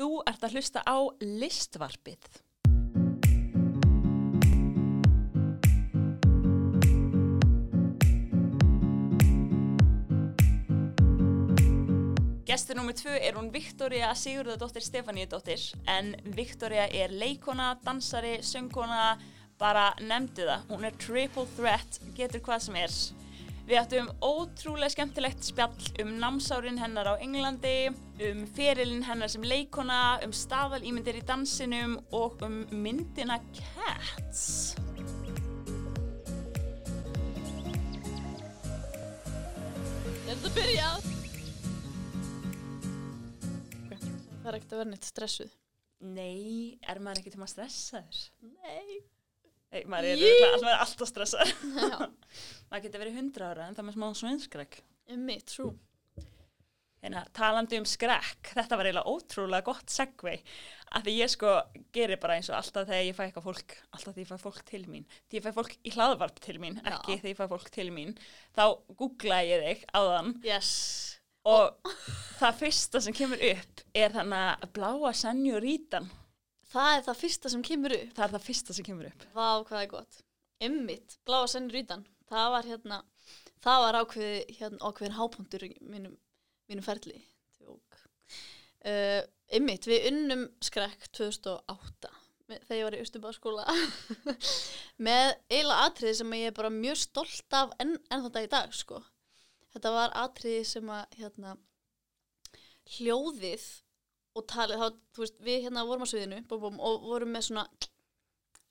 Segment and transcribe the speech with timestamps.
[0.00, 2.40] Þú ert að hlusta á listvarpið.
[12.52, 19.14] Gestur nummið tvö er hún Viktoria Sigurðardóttir Stefaníudóttir en Viktoria er leikona, dansari, söngkona,
[19.60, 20.66] bara nefndu það.
[20.68, 22.96] Hún er triple threat, getur hvað sem er.
[23.62, 27.92] Við ættum ótrúlega skemmtilegt spjall um námsárin hennar á Englandi,
[28.28, 34.74] um ferilinn hennar sem leikona, um staðalýmyndir í dansinum og um myndina Cats.
[40.22, 41.08] Er þetta byrjað?
[44.42, 45.52] Það er ekkert að vera neitt stressuð.
[46.02, 48.22] Nei, er maður ekki til maður stressaður?
[48.42, 49.02] Nei.
[49.72, 51.52] Nei, er, örugglega- maður er alltaf stressaður.
[52.72, 54.78] Maður getur verið 100 ára en það með smá svenskrekk.
[55.12, 55.72] um mitt, trú.
[57.02, 60.36] Hérna, talandi um skrekk, þetta var eiginlega ótrúlega gott segvei
[60.94, 61.54] að því ég sko
[61.96, 64.60] gerir bara eins og alltaf þegar ég fæ eitthvað fólk, alltaf því ég fæ fólk
[64.70, 66.92] til mín, því ég fæ fólk í hlaðvarp til mín, Já.
[66.94, 68.14] ekki því ég fæ fólk til mín,
[68.54, 68.62] þá
[69.00, 70.70] googla ég þig áðan Yes.
[71.44, 71.74] og
[72.38, 76.06] það fyrsta sem kemur upp er þannig að bláa senjurítan,
[76.72, 78.14] Það er það fyrsta sem kemur upp.
[78.16, 79.24] það er það fyrsta sem kemur upp.
[79.34, 80.22] Vá, hvað er gott.
[80.62, 82.06] Emmitt, bláa sennir utan.
[82.32, 82.98] Það var hérna,
[83.64, 86.16] það var ákveði, hérna, ákveðin hápunktur í mínum,
[86.70, 87.18] mínum ferli.
[88.82, 89.20] Uh,
[89.52, 92.08] Emmitt, við unnum skrekk 2008
[92.50, 93.66] með- þegar ég var í Östubáðskóla
[95.06, 98.72] með eiginlega atriði sem ég er bara mjög stolt af enn, enn þetta í dag,
[98.74, 98.98] sko.
[99.76, 101.54] Þetta var atriði sem að, hérna,
[102.96, 103.68] hljóðið
[104.36, 107.46] og talið, þá, þú veist, við hérna vorum á sviðinu búm, búm, og vorum með
[107.50, 107.66] svona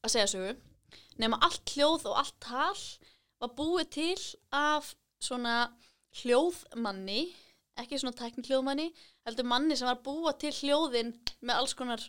[0.02, 0.54] að segja sögu
[1.22, 2.82] nema allt hljóð og allt tal
[3.42, 4.18] var búið til
[4.56, 5.56] af svona
[6.22, 7.24] hljóðmanni
[7.82, 8.90] ekki svona tækni hljóðmanni
[9.28, 12.04] heldur manni sem var búa til hljóðin með alls konar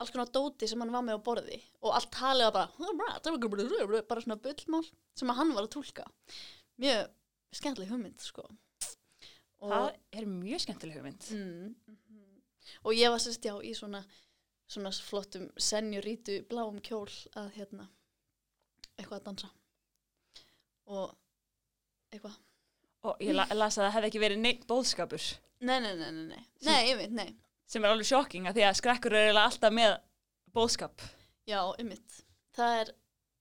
[0.00, 4.24] alls konar dóti sem hann var með á borði og allt talið var bara bara
[4.24, 4.84] svona bullmál
[5.18, 6.06] sem hann var að tólka
[6.82, 7.12] mjög
[7.52, 8.46] skemmtileg hugmynd sko
[9.62, 11.30] og, Það er mjög skemmtileg hugmynd.
[11.30, 12.42] mm, mhm.
[12.82, 14.02] og ég var sérst já í svona
[14.72, 17.90] svona flottum senjurítu bláum kjól að hérna
[18.96, 19.50] eitthvað að dansa
[20.90, 21.12] og
[22.12, 22.36] eitthvað.
[23.02, 25.24] Og ég la las að það hefði ekki verið neitt bóðskapur
[25.62, 27.30] nei, nei, nei, nei, nei, nei, ég veit, nei.
[27.70, 29.94] Sem er alveg sjokking að því að skrekkur er eiginlega alltaf með
[30.54, 31.04] bóðskap.
[31.48, 32.18] já, einmitt,
[32.56, 32.92] það er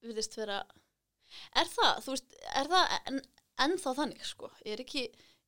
[0.06, 0.62] virðist vera
[1.57, 3.19] er það, þú veist, er það en,
[3.66, 5.06] ennþá þannig, sko, er ekki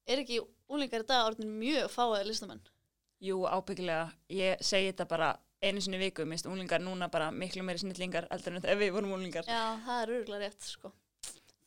[0.10, 0.42] er ekki
[0.74, 2.64] úlingar í dag orðin mjög fáið listamenn?
[3.24, 4.10] Jú, ábyggilega.
[4.36, 5.30] Ég segi þetta bara
[5.64, 9.16] einu sinni viku, minnst unglingar núna bara miklu meiri snillingar eldur en þegar við vorum
[9.16, 9.48] unglingar.
[9.48, 10.92] já, það er örgulega rétt, sko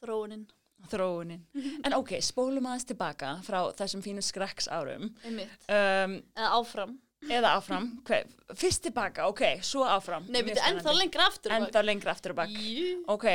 [0.06, 0.47] þróunin,
[0.91, 1.41] Þróunin.
[1.87, 5.09] En ok, spólum aðeins tilbaka frá þessum fínu skrekks árum.
[5.25, 6.93] einmitt Um, eða áfram,
[7.27, 7.87] eða áfram.
[8.06, 10.27] Hver, fyrst tilbaka, ok, svo áfram.
[10.28, 11.65] nei, Mjög byrju, ennþá lengra aftur á bak.
[11.65, 12.53] Ennþá lengra aftur og bak.
[12.61, 12.91] Jú.
[13.16, 13.27] Ok,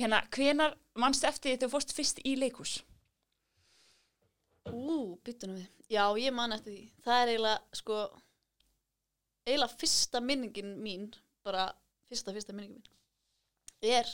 [0.00, 2.78] hérna, hvenar mannstu eftir því þú fórst fyrst í leikus?
[4.70, 5.68] Ú, byttunum við.
[5.90, 6.82] Já, ég man eftir því.
[7.04, 8.00] Það er eiginlega, sko,
[9.46, 11.06] eiginlega fyrsta minningin mín,
[11.46, 11.68] bara
[12.10, 12.98] fyrsta, fyrsta minningin mín,
[13.84, 14.08] er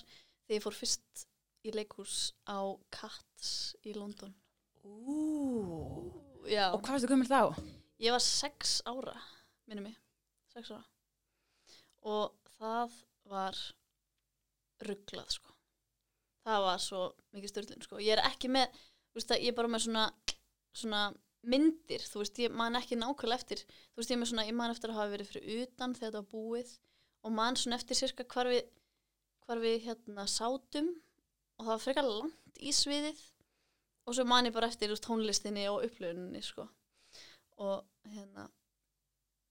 [0.47, 1.27] þegar ég fór fyrst
[1.67, 2.59] í leikhús á
[2.95, 4.35] Cats í London.
[4.87, 6.13] Ú.
[6.47, 7.41] Já, Og hvað varstu gömur þá?
[7.99, 9.15] ég var sex ára,
[9.67, 9.97] minnum mig,
[10.53, 10.85] sex ára.
[12.07, 12.93] Og það
[13.27, 13.57] var
[14.87, 15.55] rugglað, sko.
[16.47, 17.01] Það var svo
[17.35, 17.99] mikið styrlun, sko.
[18.05, 18.69] Ég er ekki með,
[19.11, 20.05] þú veist það, ég er bara með svona,
[20.77, 21.01] svona
[21.47, 24.59] myndir, þú veist, ég man ekki nákvæmlega eftir, þú veist, ég er með svona, ég
[24.61, 26.73] man eftir að hafa verið fyrir utan þegar þetta var búið
[27.27, 28.63] og man svona eftir sirka hvar við,
[29.47, 30.93] hvar við hérna sátum
[31.57, 33.21] og það var frekar langt í sviðið
[34.07, 36.69] og svo man ég bara eftir veist, tónlistinni og upplöfuninni, sko
[37.63, 38.49] og hérna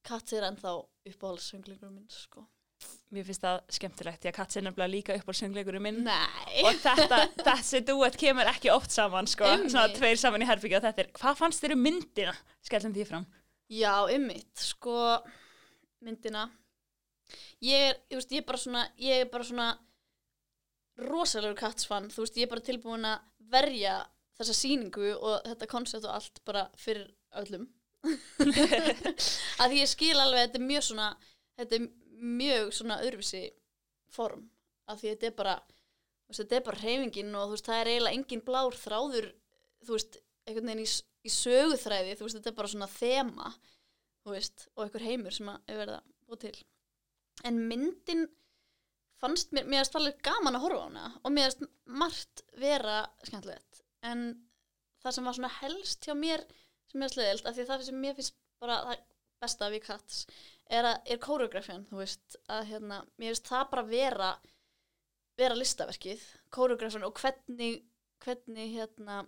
[0.05, 0.75] Katz er ennþá
[1.09, 2.45] uppáhaldssönglingur minn, sko
[3.15, 6.01] Mér finnst það skemmtilegt, því að Katz er nefnilega líka upp á söngleikurum minn.
[6.05, 9.47] Nei Og þetta, þessi duett kemur ekki oft saman, sko.
[9.63, 12.35] Svona tveir saman í herbyggja og þetta er, hvað fannst þér um myndina?
[12.67, 13.25] Skellum því fram.
[13.71, 14.97] Já, ymmit, sko
[16.05, 16.49] myndina
[17.65, 19.69] ég er, ég veist, ég er bara svona ég er bara svona
[20.99, 23.95] rosalegur kattsfann, þú veist, ég er bara tilbúin að verja
[24.39, 27.07] þessa sýningu og þetta koncept og allt bara fyrir
[27.39, 27.67] öllum.
[29.63, 31.07] Að ég skil alveg þetta er mjög svona
[31.57, 31.87] þetta er
[32.35, 33.41] mjög svona öðruvísi
[34.13, 34.43] form,
[34.85, 35.55] að því þetta er bara
[36.35, 39.27] þetta er bara hreyfingin og þú veist, það er eiginlega engin blár þráður
[39.85, 40.89] þú veist, einhvern veginn í,
[41.25, 42.15] í söguþræði.
[42.17, 43.51] Þú veist, þetta er bara svona þema
[44.25, 46.55] þú veist, og einhver heimur sem að er verið að búa til.
[47.45, 48.25] En myndin
[49.25, 53.01] fannst mér, mér finnst alveg gaman að horfa á hana og mér finnst margt vera
[53.25, 53.83] skemmtilegt.
[54.05, 54.25] En
[55.03, 56.45] það sem var svona helst hjá mér
[56.89, 59.05] sem mér finnst leðilt, af því að það sem mér finnst bara, það
[59.45, 60.21] besta við Cats
[60.71, 64.29] er, er koreografjan, þú veist að hérna, mér finnst það bara vera
[65.35, 66.21] vera listaverkið
[66.55, 67.83] koreografjan og hvernig
[68.23, 69.25] hvernig hérna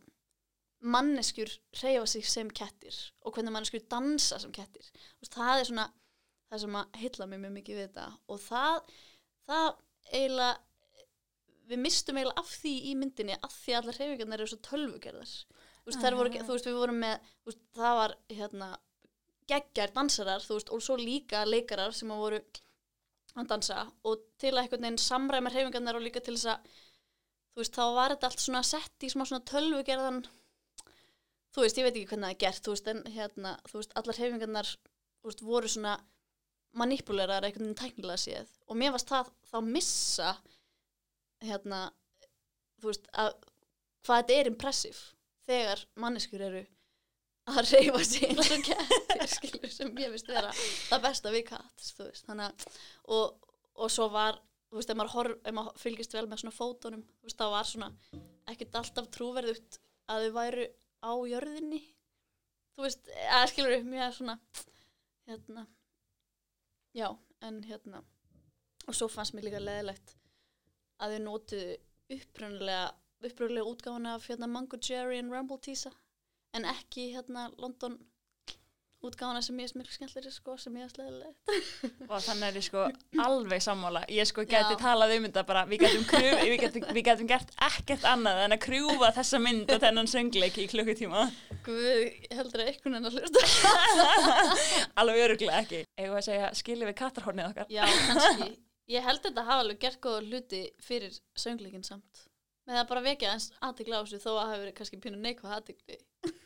[0.80, 1.50] manneskjur
[1.82, 2.96] reyfa sig sem kettir
[3.26, 4.86] og hvernig manneskjur dansa sem kettir.
[5.20, 5.88] Veist, það er svona
[6.48, 8.78] það sem að heilla mig mjög mikið við þetta og það,
[9.50, 9.68] það
[10.12, 10.56] eiginlega
[11.68, 15.32] við mistum eiginlega af því í myndinni af því að allar reyfingarnir eru svo tölvugerðar
[15.32, 16.18] þú veist, ah.
[16.20, 18.70] voru, þú veist við vorum með veist, það var hérna
[19.52, 22.42] geggar dansarar þú veist og svo líka leikarar sem að voru
[23.38, 26.76] að dansa og til að einhvern veginn samræma reyfingarnir og líka til þess að
[27.54, 30.22] þú veist þá var þetta allt svona sett í smá svona tölvugerðan
[31.54, 33.96] þú veist, ég veit ekki hvernig það er gert þú veist, en hérna, þú veist,
[34.00, 35.96] allar hefingarnar þú veist, voru svona
[36.78, 38.50] manipulerar einhvern veginn tæknilega séð.
[38.68, 40.32] Og mér varst það þá missa
[41.44, 41.84] hérna
[42.82, 43.32] þú veist, að
[44.06, 45.04] hvað þetta er impressiv
[45.48, 46.64] þegar manneskur eru
[47.48, 51.86] að reyfa sig eins og kettir skilur, sem ég vist vera það besta við katt,
[52.28, 52.80] þannig að
[53.16, 56.58] og, og svo var þú veist, ef maður, horf, ef maður fylgist vel með svona
[56.58, 57.92] fótonum, þú veist, það var svona
[58.52, 59.80] ekkert alltaf trúverðugt
[60.12, 60.68] að þau væru
[61.04, 61.82] á jörðinni.
[62.76, 64.38] Þú veist, eða skilur mjög svona
[65.28, 65.66] hérna
[66.98, 67.10] já,
[67.46, 68.02] en hérna
[68.88, 70.16] og svo fannst mér líka leðilegt
[71.04, 71.76] að þau nótuðu
[72.16, 72.86] uppröndilega
[73.28, 75.92] uppröndilega útgáðuna af hérna Mango Jerry and Rumble Teasa
[76.58, 77.98] en ekki hérna London
[79.06, 81.52] útgáðana sem ég er smilk skemmtilegri sko, sem ég er sleðilegt
[82.12, 82.86] og þannig er ég sko
[83.24, 84.02] alveg sammála.
[84.10, 84.80] Ég sko geti Já.
[84.82, 88.56] talað um þetta bara við getum, kruf, við, getum, við getum gert ekkert annað en
[88.58, 91.28] að krjúfa þessa mynd og þennan söngleiki í klukkutíma.
[91.68, 91.92] Guð,
[92.40, 94.24] heldur að einhvern veginn að hlusta
[95.04, 95.84] alveg öruglega ekki.
[95.98, 97.70] Eða að segja skilji við katarhornið okkar?
[97.74, 98.50] Já, kannski,
[98.98, 102.26] ég held þetta hafa alveg gert góða hluti fyrir söngleikin samt.
[102.68, 105.54] Með að bara vekja eins aðtikla á þessu þó að hefur verið kannski pínu neikvað
[105.56, 105.96] aðtikli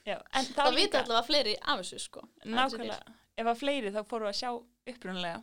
[0.10, 0.18] Já,
[0.56, 4.50] það vita allavega fleiri af þessu sko Nákvæmlega, ef að fleiri þá fóru að sjá
[4.92, 5.42] upprunlega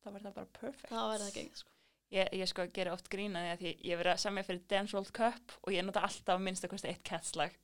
[0.00, 0.90] þá var það bara perfect.
[0.90, 1.72] Þá var það ekki sko.
[2.10, 5.12] Ég, ég sko gera oft grína því að ég verið að samja fyrir Dance World
[5.14, 7.54] Cup og ég nota alltaf minnst að kosta eitt catslag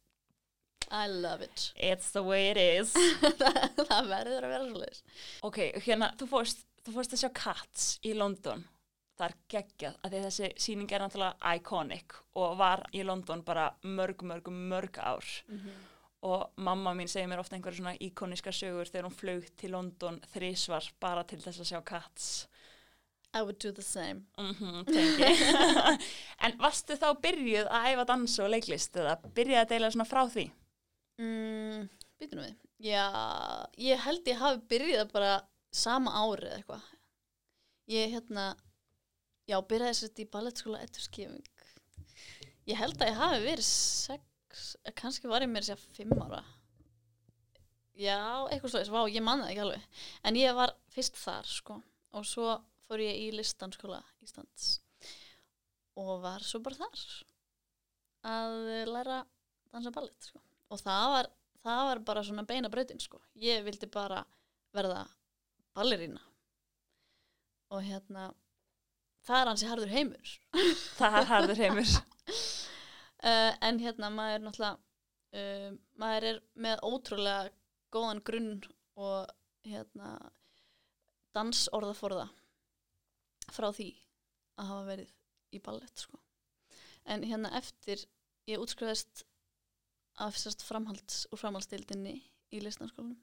[0.87, 1.73] I love it.
[1.75, 2.93] It's the way it is.
[3.91, 5.00] Það verður að vera svolítið
[5.49, 8.62] Ok, hérna, þú fórst, þú fórst að sjá Cats í London.
[9.19, 14.23] Það er geggjað að þessi síning er náttúrulega iconic og var í London bara mörg,
[14.23, 15.26] mörg, mörg ár.
[15.50, 15.85] Mm -hmm
[16.25, 20.21] og mamma mín segir mér ofta einhverju svona íkoniska sögur þegar hún flög til London
[20.33, 22.29] þrísvar bara til þess að sjá Cats.
[23.37, 24.25] I would do the same.
[24.39, 26.01] Mm -hmm,
[26.45, 30.23] En varstu þá byrjuð að æfa dansu og leiklist eða byrjuð að deila svona frá
[30.29, 30.51] því?
[31.19, 31.89] Mm,
[32.21, 33.09] Býtum við Já,
[33.79, 36.83] ég held ég hafi byrjuð bara sama árið eitthvað.
[37.87, 38.57] Ég hérna
[39.47, 41.47] já, byrjaði sérst í ballettskóla ettur skifing
[42.67, 44.36] Ég held að ég hafi verið sex
[44.99, 46.43] kannski var ég mér sér fimm ára.
[47.97, 49.85] Já, eitthvað slúðis, vá, ég manna ekki alveg.
[50.29, 51.79] En ég var fyrst þar sko.
[52.17, 54.82] Og svo fór ég í listanskóla Íslands.
[55.97, 57.05] Og var svo bara þar.
[58.26, 58.56] Að
[58.91, 59.23] læra
[59.73, 60.43] dansa ballett sko.
[60.73, 61.31] Og það var,
[61.64, 63.23] það var bara svona beina breytin sko.
[63.41, 64.25] Ég vildi bara
[64.76, 65.06] verða
[65.76, 66.20] ballerína
[67.75, 68.29] og hérna
[69.26, 70.35] það er hansi harður heimur.
[70.97, 71.94] Það er harður heimur
[73.26, 74.76] uh, en hérna maður er náttúrulega
[75.40, 77.52] uh, maður er með ótrúlega
[77.94, 78.52] góðan grunn
[78.96, 79.31] og
[79.67, 80.17] hérna
[81.36, 82.27] dansorðaforða
[83.53, 83.91] frá því
[84.56, 85.12] að hafa verið
[85.55, 86.19] í ballett sko.
[87.05, 88.03] en hérna eftir
[88.51, 89.24] ég útskriðast
[90.22, 92.17] af framhalds úr framhaldsdeildinni
[92.55, 93.19] í listanskólanum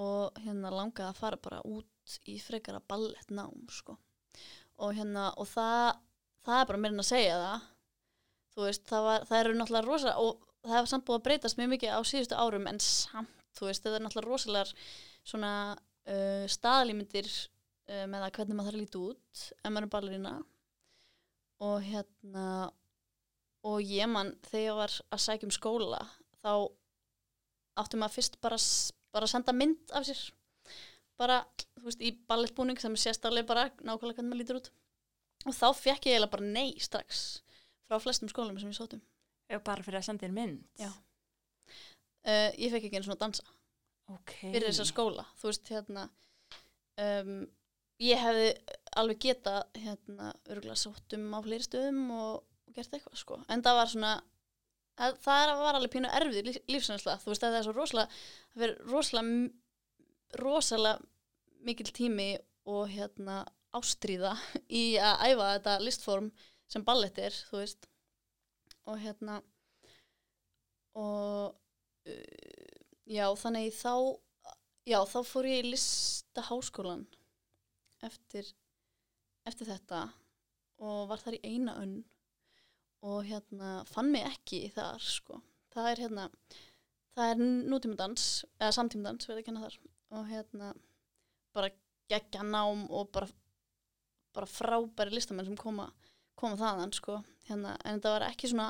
[0.00, 3.98] og hérna langaði að fara bara út í frekara ballettnám sko.
[4.78, 6.00] og hérna og það
[6.46, 7.68] það er bara mér en að segja það
[8.54, 11.60] þú veist, það, var, það eru náttúrulega rosa og það hefur samt búið að breytast
[11.60, 14.90] mjög mikið á síðustu árum en samt, þú veist, það er náttúrulega rosalega
[15.30, 19.94] svona uh, staðlýmyndir uh, með að hvernig maður þarf að líti út en maður er
[19.94, 20.34] ballerína
[21.60, 22.46] og hérna
[23.68, 26.00] og ég mann, þegar ég var að sækja um skóla
[26.40, 26.52] þá
[27.80, 28.58] áttum maður fyrst bara,
[29.14, 30.22] bara að senda mynd af sér.
[31.20, 31.42] Bara,
[31.76, 34.70] þú veist, í ballettbúning sem er sérstaklega bara nákvæmlega hvernig maður lítur út.
[35.48, 37.40] Og þá fekk ég eiginlega bara nei strax
[37.90, 39.02] frá flestum skólum sem ég sótum
[39.50, 40.60] Eða bara fyrir að senda þér mynd?
[40.78, 40.90] Já.
[42.22, 43.46] Uh, Ég fekk ekki einu svona að dansa.
[44.10, 44.50] Okay.
[44.50, 45.24] fyrir þessa skóla.
[45.38, 46.04] Þú veist hérna
[46.98, 47.34] um,
[48.02, 48.48] ég hefði
[48.98, 53.38] alveg geta hérna örgulega sótum á fleiri stöðum og, og gert eitthvað sko.
[53.50, 54.12] En það var svona
[55.00, 58.64] að, það var alveg pínu erfið lífsænsla þú veist að það er svo rosalega það
[58.64, 62.28] verður rosalega rosalega mikil tími
[62.70, 63.42] og hérna
[63.76, 64.34] ástríða
[64.82, 66.30] í að æfa þetta listform
[66.70, 67.88] sem ballett er, þú veist
[68.88, 69.40] og hérna
[70.98, 71.56] og
[72.08, 73.94] uh, já, þannig þá
[74.88, 77.04] já, þá fór ég í listaháskólan
[78.06, 78.48] eftir,
[79.46, 80.06] eftir þetta
[80.80, 82.00] og var þar í eina önn
[83.06, 85.40] og hérna fann mig ekki þar sko.
[85.72, 86.24] Það er hérna,
[87.16, 88.26] það er nútímandans,
[88.58, 89.76] eða samtímandans verið að kenna þar
[90.10, 90.72] og hérna
[91.54, 91.70] bara
[92.10, 93.28] geggja nám og bara,
[94.34, 95.88] bara frábæri listamenn sem koma,
[96.40, 97.20] koma þaðan sko.
[97.48, 98.68] Hérna, en það var ekki svona,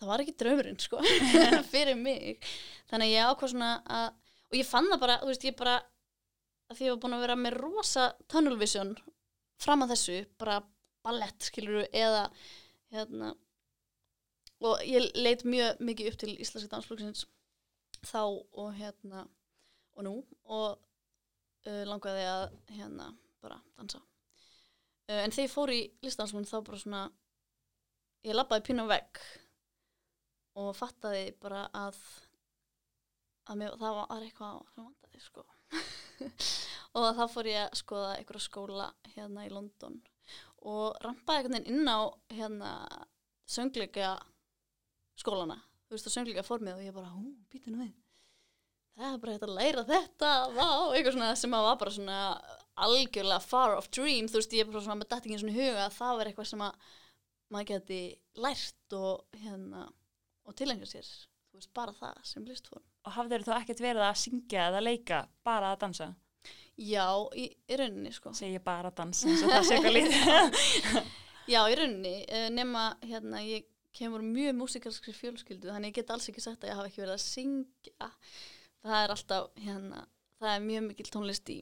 [0.00, 1.00] það var ekki draumurinn sko
[1.72, 2.50] fyrir mig.
[2.90, 4.10] Þannig að ég ákvað svona að
[4.52, 5.78] og ég fann það bara, þú veist, ég bara
[6.68, 8.92] að því ég var búin að vera með rosa tunnel vision
[9.62, 10.58] fram að þessu bara
[11.02, 12.26] ballett, skiluru, eða
[12.92, 13.32] hérna
[14.62, 17.24] og ég leit mjög mikið upp til Íslandska dansflokksins
[18.06, 19.24] þá og hérna
[19.96, 22.44] og nú og uh, langaði að
[22.76, 23.10] hérna
[23.42, 24.02] bara dansa
[25.10, 27.02] uh, en þegar ég fór í listansflokkin þá bara svona
[28.26, 29.22] ég lappaði pínu á vegg
[30.62, 31.98] og fattaði bara að
[33.50, 35.44] að mér, það var eitthvað sem vandaði sko.
[36.98, 39.96] Og þá fór ég að skoða einhverja skóla hérna í London
[40.62, 42.72] og rampaði einhvern veginn inn á hérna
[43.50, 44.12] söngleika
[45.18, 45.56] skólana,
[45.88, 47.96] þú veist að söngleika formið og ég bara, hú, býta nú við.
[48.92, 52.20] Það er bara hægt að læra þetta vá, eitthvað svona sem að var bara svona
[52.74, 55.96] algjörlega far off dream þú veist, ég er bara svona með dættingin svona huga að
[55.98, 56.88] það var eitthvað sem að
[57.52, 58.00] maður geti
[58.40, 59.84] lært og hérna
[60.48, 61.10] og tilengja sér,
[61.50, 65.24] þú veist, bara það sem listform Og hafður þú ekkert verið að syngja eða leika,
[65.44, 66.12] bara að dansa?
[66.78, 69.96] Já, í, í rauninni sko Segir ég bara að dansa eins og það sé eitthvað
[69.98, 70.96] lítið.
[71.52, 76.30] Já, í rauninni, uh, nema hérna, ég kemur mjög músikalskri fjölskyldu þannig ég get alls
[76.30, 78.10] ekki sagt að ég hafa ekki verið að syngja
[78.82, 80.04] það er alltaf, hérna,
[80.40, 81.58] það er mjög mikil tónlist í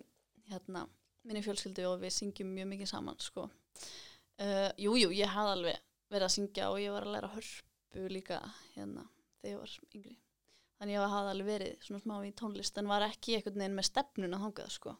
[0.52, 0.84] hérna,
[1.26, 3.46] minni fjölskyldu og við syngjum mjög mikið saman sko.
[4.40, 8.06] Uh, Jú, jú, ég hafði alveg verið að syngja og ég var að læra hörpu
[8.10, 8.40] líka
[8.74, 9.04] hérna,
[9.40, 10.16] þegar ég var yngri.
[10.80, 13.88] Þannig ég hafði alveg verið svona smá í tónlist en var ekki einhvern veginn með
[13.90, 14.94] stefnun að þangað sko.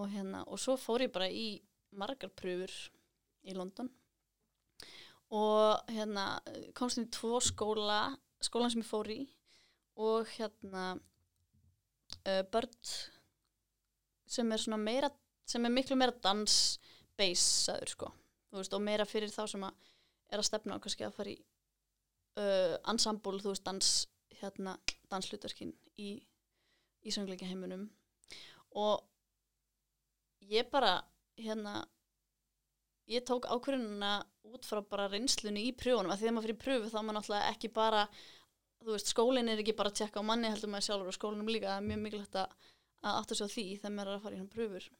[0.00, 1.46] Og hérna, og svo fór ég bara í
[1.94, 2.74] margar pröfur
[3.46, 3.90] í London.
[5.30, 6.24] Og hérna
[6.74, 8.02] komst inn í tvo skóla
[8.42, 9.20] skólan sem ég fór í
[10.00, 12.72] og hérna uh, börn
[14.30, 15.10] sem er svona meira
[15.50, 18.10] sem er miklu meira dans-baseaður sko.
[18.54, 19.90] Veist, og meira fyrir þá sem að
[20.30, 21.36] er að stefna á kannski að fara í
[22.38, 23.92] uh, ensemble, þú veist, dans
[24.40, 24.76] hérna,
[25.10, 26.16] danslutverkin í,
[27.02, 27.88] í söngleika heiminum
[28.78, 29.02] og
[30.50, 31.00] ég bara
[31.40, 31.80] hérna
[33.10, 36.92] ég tók ákvörðununa út frá bara reynslunni í pröfunum að því að maður fyrir pröfu
[36.92, 38.04] þá maður náttúrulega ekki bara
[38.80, 41.50] þú veist, skólinn er ekki bara að tjekka á manni heldur maður sjálfur og skólinum
[41.50, 42.58] líka, það er mjög mikilvægt að,
[43.34, 44.90] sig á því þegar maður er að fara í hérna pröfur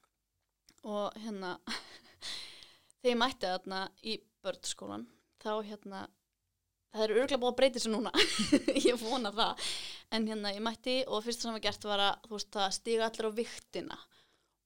[0.89, 1.57] og hérna
[3.01, 5.07] þegar ég mætti þarna í börnskólan
[5.41, 6.07] þá hérna
[6.91, 8.11] það er örgulega búið að breyta þessu núna.
[8.89, 9.67] Ég vona það.
[10.11, 13.07] En hérna ég mætti og fyrst sem var gert var að þú veist að stiga
[13.07, 13.99] allir á viktina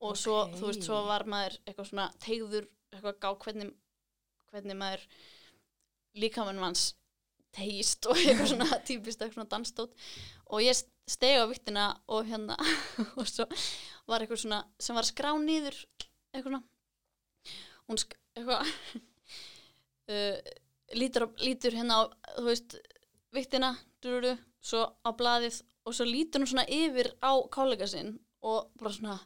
[0.04, 0.54] og svo, Ok.
[0.56, 3.74] þú veist, svo var maður eitthvað svona tegður, eitthvað gá hvernig,
[4.52, 5.04] hvernig maður
[6.24, 6.86] líkamann manns
[7.54, 10.08] tegist og eitthvað svona típist eitthvað svona danstótt
[10.48, 10.80] og ég
[11.10, 12.56] stegi á viktina og hérna
[13.18, 13.46] og svo
[14.08, 15.76] var eitthvað svona sem var skrá niður
[16.34, 16.60] eitthvað
[17.88, 18.74] hún eitthvað.
[20.10, 20.38] Uh,
[20.98, 22.02] lítur, lítur hérna á
[22.36, 22.76] þú veist,
[23.34, 23.74] viktina
[24.04, 28.92] dururu, svo á blaðið og svo lítur hún svona yfir á kollega sinn og bara
[28.94, 29.16] svona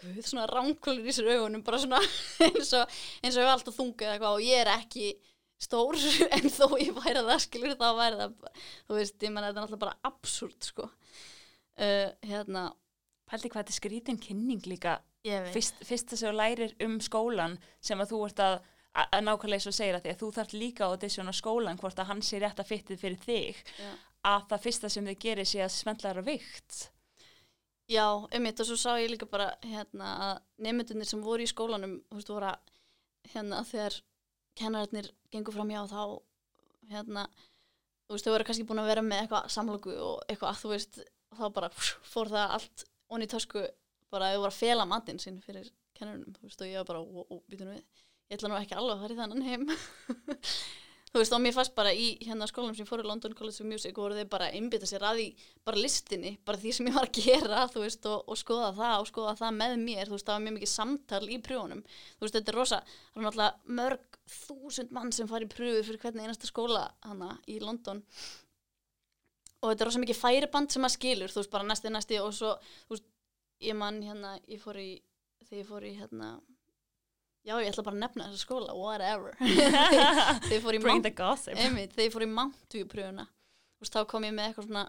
[0.00, 2.00] guð, svona ránkvöldur í sér augunum bara svona
[2.46, 5.10] eins og var alltaf þungið eitthvað og ég er ekki
[5.60, 5.98] stór
[6.36, 8.36] en þó ég væri það skilur þá væri það,
[8.88, 10.88] þú veist, ég menna þetta er alltaf bara absúrt sko.
[11.80, 12.70] Uh, hérna,
[13.30, 17.58] Pældi hvað þetta er skrítin kynning líka fyrst, fyrst þess að þú lærir um skólan
[17.80, 18.54] sem að þú ert að,
[18.92, 21.98] að, að nákvæmlega og segir að því að þú þarf líka að á skólan hvort
[21.98, 23.90] að hann sé rétt að fyttið fyrir þig Já.
[24.32, 26.80] að það fyrsta sem þið gerir sé að smendla þér á vikt
[27.90, 31.96] Já, einmitt og svo sá ég líka bara hérna að nefndunir sem voru í skólanum
[32.06, 32.74] þú veist, voru að
[33.32, 33.96] hérna þegar
[34.60, 36.02] kennararnir gengur fram hjá þá
[36.92, 37.24] hérna
[38.06, 41.00] þú veist, þau voru kannski búin að vera með eitthvað samloku og eitthvað, þú veist,
[41.34, 43.64] þá bara fór það allt onni í tösku
[44.12, 46.88] bara að þau voru að fela matinn sinn fyrir kennarunum, þú veist, og ég var
[46.90, 47.82] bara, ó, ó, býtum við
[48.30, 49.64] ég ætla nú ekki alveg að fara í þannan heim.
[51.10, 53.64] Þú veist, og mér fannst bara í hérna skólanum sem ég fór í London College
[53.64, 55.24] of Music voru þeir bara að einbytta sér að því
[55.66, 58.94] bara listinni, bara því sem ég var að gera þú veist, og, og skoða það
[59.00, 62.26] og skoða það með mér, þú veist, það var mjög mikið samtal í prjónum, þú
[62.26, 66.02] veist, þetta er rosa það er náttúrulega mörg þúsund mann sem fari í pröfu fyrir
[66.04, 68.04] hvernig einasta skóla hana í London.
[69.60, 72.30] Og þetta er rosa mikið færiband sem maður skilur, þú veist, bara næsti, næsti og
[72.38, 72.54] svo,
[72.86, 73.10] þú veist,
[73.60, 74.90] ég man hérna, ég fór í,
[75.46, 76.30] þegar ég fór í hérna
[77.40, 79.32] Já, ég ætla bara að nefna þessa skóla, whatever.
[79.40, 81.56] þegar ég fór í Bring the gossip.
[81.56, 84.82] Einmitt, þegar ég fór í Mountview pröfuna, þú veist, þá kom ég með eitthvað svona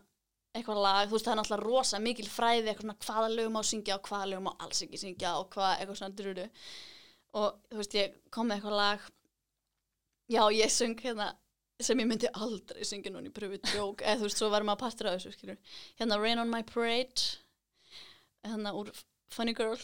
[0.51, 3.63] eitthvað lag, þú veist það er náttúrulega rosa mikil fræði, eitthvað svona hvaða lögum á
[3.67, 6.47] syngja og hvaða lögum á alls ekki syngja og hvað, eitthvað svona druru
[7.39, 9.05] og þú veist ég kom með eitthvað lag
[10.31, 11.29] já ég söng hérna
[11.81, 14.83] sem ég myndi aldrei syngja núna í pröfu djók, eða þú veist svo varum maður
[14.83, 15.61] partur af þessu skilur,
[16.01, 17.39] hérna Rain on my parade
[18.47, 18.91] hérna úr
[19.31, 19.79] Funny Girl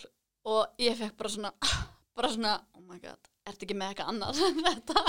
[0.48, 1.54] og ég fekk bara svona
[2.18, 5.04] bara svona, oh my god ertu ekki með eitthvað annað en þetta?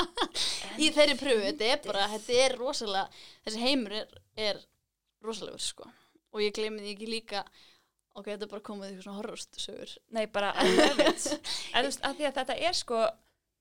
[0.78, 4.60] Í þeirri pröfu, þetta er bara þetta er rosalega, þessi heimur er, er
[5.24, 5.88] rosalegur sko.
[6.36, 7.42] Og ég gleymi því ekki líka
[8.14, 11.88] ok, þetta er bara komið eitthvað svona horrorstöður Nei, bara I love it en þú
[11.88, 13.02] veist, að því að þetta er sko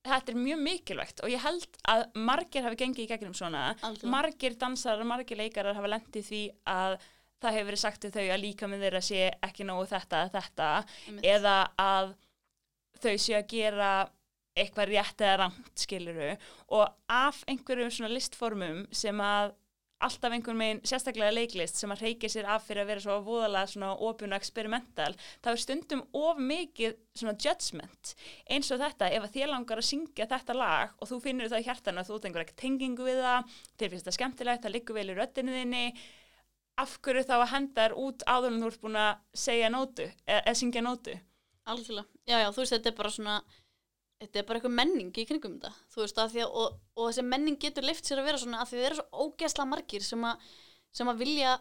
[0.07, 3.63] þetta er mjög mikilvægt og ég held að margir hafi gengið í gegnum svona.
[3.81, 4.11] Algjörlega.
[4.13, 6.97] margir dansarar, margir leikarar hafa lendið því að
[7.43, 10.33] það hefur verið sagt við þau að líka með þeirra sé ekki nógu þetta eða
[10.37, 10.69] þetta
[11.07, 11.27] Einmitt.
[11.35, 12.15] eða að
[12.97, 13.91] þau sé að gera
[14.57, 16.33] eitthvað rétt eða rangt skiluru
[16.73, 19.53] og af einhverjum svona listformum sem að
[20.03, 23.71] alltaf einhvern meginn, sérstaklega leiklist sem að reykja sér af fyrir að vera svo voðalega
[23.71, 25.09] svona opun og experimental,
[25.41, 28.13] það er stundum of mikið svona judgment
[28.45, 31.63] eins og þetta, ef að þér langar að syngja þetta lag og þú finnur það
[31.63, 34.99] í hjartanu að þú einhver ekki tengingu við það, þér finnst það skemmtilegt það liggur
[34.99, 35.83] vel í röddinu þinni
[36.81, 39.13] af hverju þá að henda þér út áður en þú ert búin að
[39.45, 41.15] segja nótu eða, eða syngja nótu?
[41.67, 43.37] Algjörlega, já já, þú veist þetta er bara svona
[44.21, 45.73] þetta er bara eitthvað menning í kringum þetta.
[45.93, 48.71] Þú veist að að, og, og þessi menning getur leift sér að vera svona að
[48.71, 50.47] því það eru svo ógæsla margir sem að,
[50.95, 51.57] sem að vilja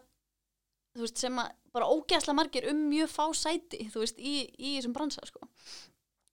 [0.96, 4.76] þú veist, sem að bara ógæsla margir um mjög fá sæti þú veist, í, í
[4.78, 5.48] þessum bransa sko.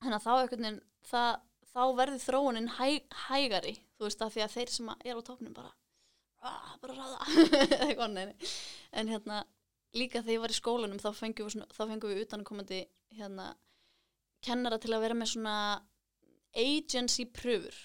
[0.04, 1.40] þannig að þá það,
[1.74, 2.88] þá verður þróunin hæ,
[3.28, 5.74] hægari þú veist að því að þeir sem er á topnum bara
[6.44, 8.36] "Ah, bara ráða.
[9.00, 9.44] En hérna
[9.98, 12.82] líka þegar ég var í skólanum þá fengum við, þá fengum við utanakomandi
[13.18, 13.48] hérna
[14.44, 15.56] kennara til að vera með svona
[16.54, 17.78] agency pröfur.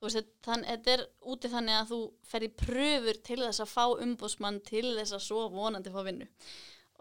[0.00, 3.84] Veist, þann, þetta er úti þannig að þú fer í pröfur til þess að fá
[4.06, 6.28] umbóðsmann til þess að svo vonandi fá vinnu.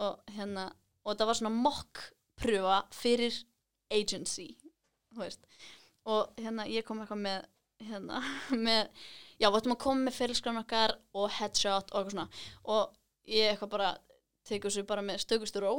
[0.04, 0.70] Og hérna
[1.04, 2.02] og þetta var svona mock
[2.40, 3.36] pröfa fyrir
[3.92, 4.50] agency
[6.10, 7.48] og hérna ég kom eitthvað með
[7.88, 8.22] hérna
[8.68, 8.90] með,
[9.40, 12.28] já, við ættum að koma með fyrirskran okkar og headshot og eitthvað svona.
[12.76, 13.96] Og ég eitthvað bara
[14.50, 15.74] tekur sér bara með stökustu ró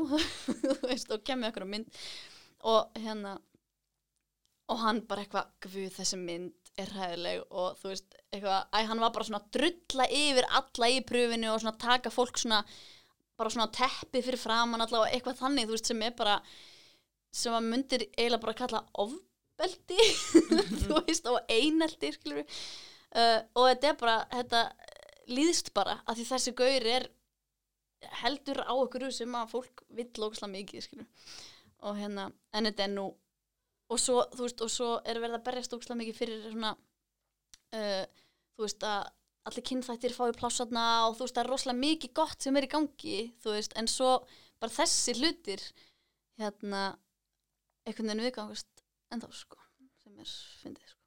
[0.89, 2.03] veist, og kemur okkur á mynd.
[2.71, 3.39] Og hérna
[4.71, 9.03] og hann bara eitthvað, guð þessi mynd er hæðileg og þú veist eitthvað, æ, hann
[9.03, 12.61] var bara svona að drulla yfir alla í pröfinu og svona taka fólk svona
[13.41, 16.37] bara svona teppi fyrir framann alla og eitthvað þannig, þú veist, sem er bara
[17.35, 18.85] sem að myndir eiginlega bara kalla
[19.61, 20.01] ofbeldi
[20.87, 21.41] þú veist, og
[22.17, 24.63] skilur uh, og þetta er bara, þetta
[25.31, 27.09] líðst bara, að því þessi gaur er
[28.23, 31.09] heldur á okkur sem að fólk vill lókslega mikið skilur
[31.81, 33.07] og hérna, en þetta er nú
[33.91, 38.05] og svo, þú veist, og svo er verið að berjast ókslega mikið fyrir svona uh,
[38.57, 39.09] þú veist að
[39.49, 42.71] allir kynþættir fái plásatna og þú veist það er rosalega mikið gott sem er í
[42.71, 44.19] gangi þú veist, en svo
[44.61, 45.65] bara þessi hlutir
[46.41, 46.91] hérna
[47.89, 48.80] einhvern veginn viðgangast
[49.11, 49.61] en þá sko
[50.01, 50.99] sem er fyndið sko.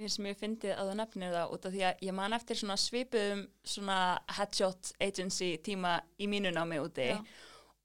[0.00, 2.58] Mér sem ég fyndið að þú nefnir það út af því að ég man eftir
[2.60, 3.40] svona svipuðum
[3.74, 3.96] svona
[4.38, 7.18] headshot agency tíma í mínu námi úti Já.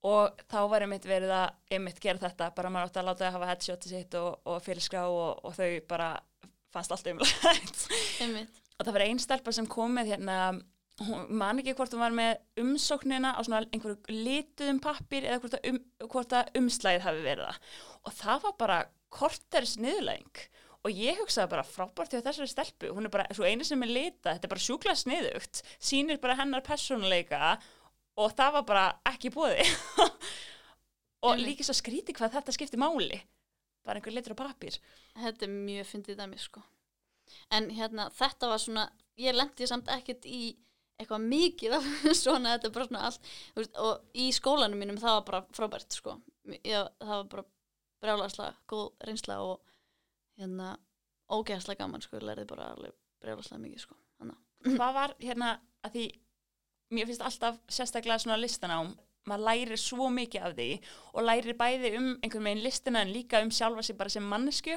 [0.06, 3.36] og þá var einmitt verið að einmitt gera þetta, bara maður átti að láta það
[3.36, 6.14] hafa headshoti sitt og, og fyrirskrá og, og þau bara
[6.72, 7.84] fannst allt umlægt
[8.76, 10.38] og það var einn stelpa sem kom með hérna
[11.04, 15.56] hún man ekki hvort hún var með umsóknina á svona einhverju lituðum pappir eða hvort
[15.58, 17.74] að, um, hvort að umslæðið hafi verið það.
[18.06, 18.78] Og það var bara
[19.12, 20.44] korters niðurlæging.
[20.86, 22.92] Og ég hugsaði bara frábært hjá þessari stelpu.
[22.94, 25.62] Hún er bara svo einu sem er lita, þetta er bara sjúklega sniðugt.
[25.82, 27.56] Sýnir bara hennar persónuleika.
[28.16, 29.66] Og það var bara ekki búið
[31.26, 33.18] og líka svo skríti hvað þetta skipti máli.
[33.86, 34.78] Bara einhver litur á pappir
[35.22, 36.62] þetta er mjög fyndið dæmi sko.
[37.54, 38.86] En hérna þetta var svona
[39.20, 40.54] ég lendi samt ekkert í
[40.96, 41.88] eitthvað mikið af
[42.22, 45.98] svona þetta er bara svona allt veist, og í skólanum mínum það var bara frábært
[45.98, 46.16] sko.
[46.62, 47.46] Ég, það var bara
[48.02, 49.60] brjálagslega góð reynsla og
[50.36, 50.76] hérna
[51.32, 54.36] ógeðslega gaman sko, ég lærði bara alveg brjálagslega mikið sko hana.
[54.78, 55.50] hvað var hérna
[55.86, 56.06] að því
[56.94, 58.94] mér finnst alltaf sérstaklega svona listanám
[59.26, 60.68] maður lærir svo mikið af því
[61.12, 64.76] og lærir bæði um einhvern veginn listina en líka um sjálfa sig bara sem mannesku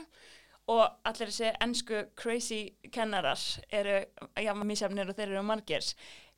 [0.70, 2.62] og allir þessi ennsku crazy
[2.94, 4.02] kennarar eru,
[4.38, 5.86] já, mísjafnir og þeir eru margir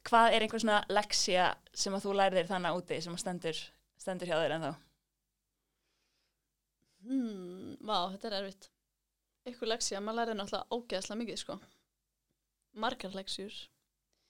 [0.07, 3.59] hvað er einhver svona leksja sem að þú lærir þér þannig úti sem að stendur,
[4.01, 4.71] stendur hjá þér en þá
[7.07, 8.71] hmm, Vá, þetta er erfitt.
[9.49, 11.59] Ykkur leksja, maður lærði náttúrulega ógeðslega mikið sko.
[12.81, 13.55] Margar leksjur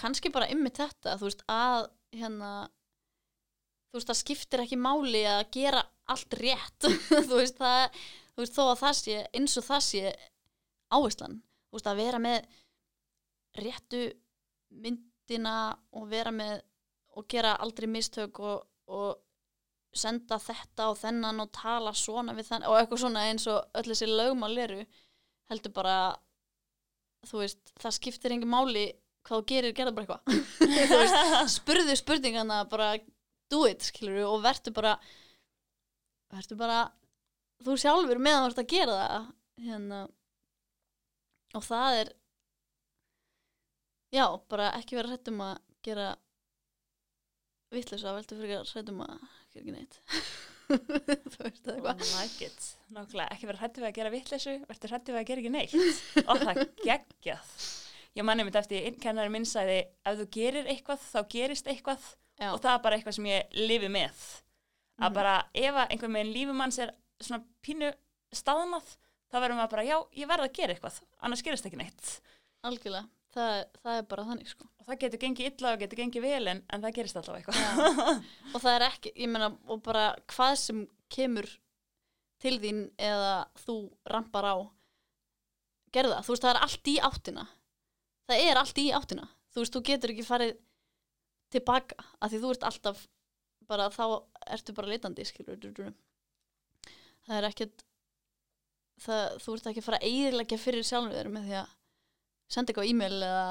[0.02, 1.86] kannski bara ymmið þetta, þú veist, að
[2.18, 2.52] hérna
[3.92, 6.88] þú veist, það skiptir ekki máli að gera allt rétt.
[7.30, 8.00] Þú veist, það
[8.34, 10.04] þú veist, þó að það sé, eins og það sé
[10.92, 11.38] áherslan,
[11.70, 12.50] þú veist, að vera með
[13.62, 14.04] réttu
[14.82, 15.56] myndina
[16.00, 16.62] og vera með
[17.20, 19.20] og gera aldrei mistök og, og
[19.92, 23.90] senda þetta og þennan og tala svona við þennan og eitthvað svona eins og öll
[23.90, 24.84] þessi lögmál eru
[25.52, 25.96] heldur bara
[27.28, 28.86] þú veist, það skiptir engin máli
[29.28, 31.50] hvað þú gerir, gerða bara eitthvað.
[31.58, 32.96] Spurðu spurningana bara
[33.52, 34.96] do it, skilur og verður bara
[36.32, 36.80] verður bara
[37.62, 39.30] þú sjálfur meðan þú ert að gera það
[39.68, 40.02] hérna.
[41.52, 42.14] Og það er
[44.16, 45.54] já, bara ekki vera hrættum að
[45.86, 46.08] gera
[47.72, 50.00] vittlisa, veldur fyrir að hrættum að gera ekki neitt
[50.72, 52.68] þú veist það I eitthvað like it.
[52.96, 55.98] Nákvæmlega, ekki vera hrættu við að gera vitleysu, verður hrættu við að gera ekki neitt.
[56.32, 57.50] Og það er geggjað.
[58.16, 62.08] Ég manni mitt eftir einn kennari minn sagði, ef þú gerir eitthvað, þá gerist eitthvað
[62.40, 64.24] já, og það er bara eitthvað sem ég lifi með.
[65.02, 65.14] Að Mhm.
[65.20, 65.36] bara
[65.66, 67.92] ef að einhver meginn lífi manns er svona pínu
[68.32, 68.96] staðnað,
[69.32, 72.22] þá verður maður bara, já, ég verð að gera eitthvað, annars gerist ekki neitt.
[72.64, 74.67] algjörlega það, það er bara þannig sko.
[74.82, 78.24] Og það getur gengið illa og getur gengið vel en, en það gerist allavega eitthvað.
[78.54, 80.82] Og það er ekki, ég meina, og bara hvað sem
[81.13, 81.48] kemur
[82.41, 83.78] til þín eða þú
[84.10, 84.56] rampar á
[85.94, 87.48] gerðu það, þú veist það er allt í áttina.
[88.32, 89.28] Það er allt í áttina.
[89.52, 90.54] Þú veist, þú getur ekki farið
[91.52, 93.02] tilbaka, af því þú ert alltaf
[93.72, 94.06] bara þá
[94.56, 95.60] ertu bara litandi skilur
[97.28, 97.84] það er ekkert
[99.02, 101.76] það, þú ert ekki að fara að eiginlega fyrir sjálfum þér með því að
[102.52, 103.46] senda eitthvað e-mail eða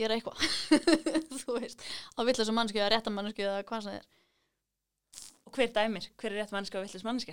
[0.00, 0.40] gera eitthvað
[1.42, 1.84] þú veist,
[2.16, 4.08] á villasum mannsku eða réttan mannsku eða hvað sem það er
[5.50, 6.04] Og hver dæmir?
[6.20, 7.32] Hver er rétt mannska og villis mannska?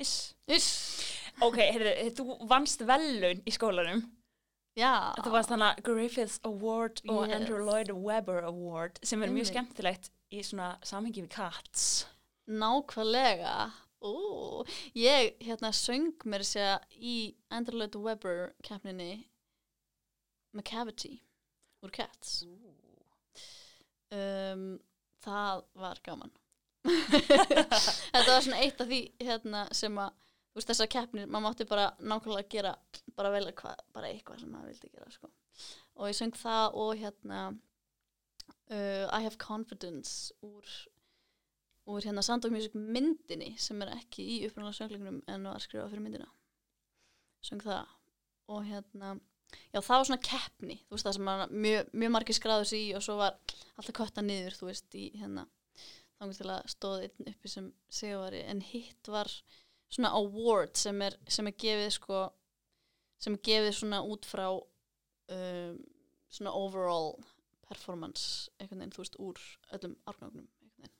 [0.00, 0.12] Iss.
[0.48, 0.68] Iss.
[1.44, 4.00] Ok, heyrðu, þú vannst velun í skólanum.
[4.78, 7.34] Já, Þú varst þannig Griffith Award og Yes.
[7.36, 12.06] Andrew Lloyd Webber Award sem er mjög skemmtilegt í svona samhengi við Cats.
[12.48, 13.56] nákvæmlega
[14.00, 14.12] Ó,
[14.94, 19.26] ég hérna söng mér að segja í Andrew Lloyd Webber keppninni
[20.56, 21.14] McCavity
[21.84, 22.42] úr Cats.
[24.08, 24.78] Um,
[25.24, 26.32] það var gaman.
[26.88, 30.14] Þetta var svona eitt af því hérna, sem að
[30.58, 32.74] veist þessar keppnir, maður mátti bara nákvæmlega gera
[33.18, 35.30] bara vel hvað, bara eitthvað sem maður vildi gera sko.
[35.98, 40.66] og ég söng það og hérna uh, I Have Confidence úr
[41.88, 45.94] úr hérna Sound of Music myndinni sem er ekki í upprunalega sönglingunum en var skrifað
[45.94, 46.28] fyrir myndina.
[47.44, 47.94] Söng það
[48.52, 49.14] og hérna
[49.72, 52.88] já það var svona keppni þú veist það sem maður, mjög, mjög margir skráður sig
[52.88, 53.38] í og svo var
[53.76, 55.46] alltaf kötta niður þú veist í hérna
[56.18, 58.42] þannig til að stóð einn uppi sem sigurvari.
[58.50, 59.30] En hitt var
[59.88, 62.24] svona award sem er, sem er gefið sko
[63.22, 65.78] sem er gefið svona út frá um,
[66.30, 67.14] svona overall
[67.68, 69.44] performance einhvern veginn þú veist úr
[69.76, 70.96] öllum árgangnum einhvern veginn.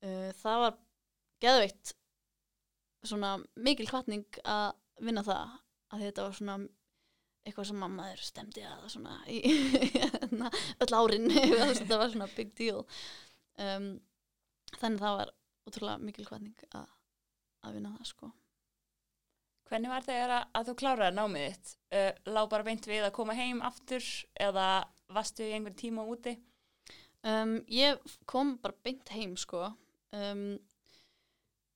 [0.00, 0.78] Uh, það var
[1.44, 1.94] geðveitt
[3.08, 5.56] svona mikil hvatning að vinna það
[5.90, 6.58] að þetta var svona
[7.50, 9.40] eitthvað sem mammaður stemdi að svona í
[9.96, 13.90] hérna, öll árin þetta var svona big deal um,
[14.76, 15.34] þannig það var
[15.68, 16.92] útrúlega mikil hvatning að,
[17.66, 18.34] að vinna það sko
[19.70, 21.68] Hvernig var þegar að, að þú kláraði námið þitt?
[21.94, 24.06] Uh, lá bara beint við að koma heim aftur
[24.42, 24.64] eða
[25.14, 26.32] varstu í einhvern tíma úti?
[27.26, 29.66] um, ég kom bara beint heim sko
[30.16, 30.44] um,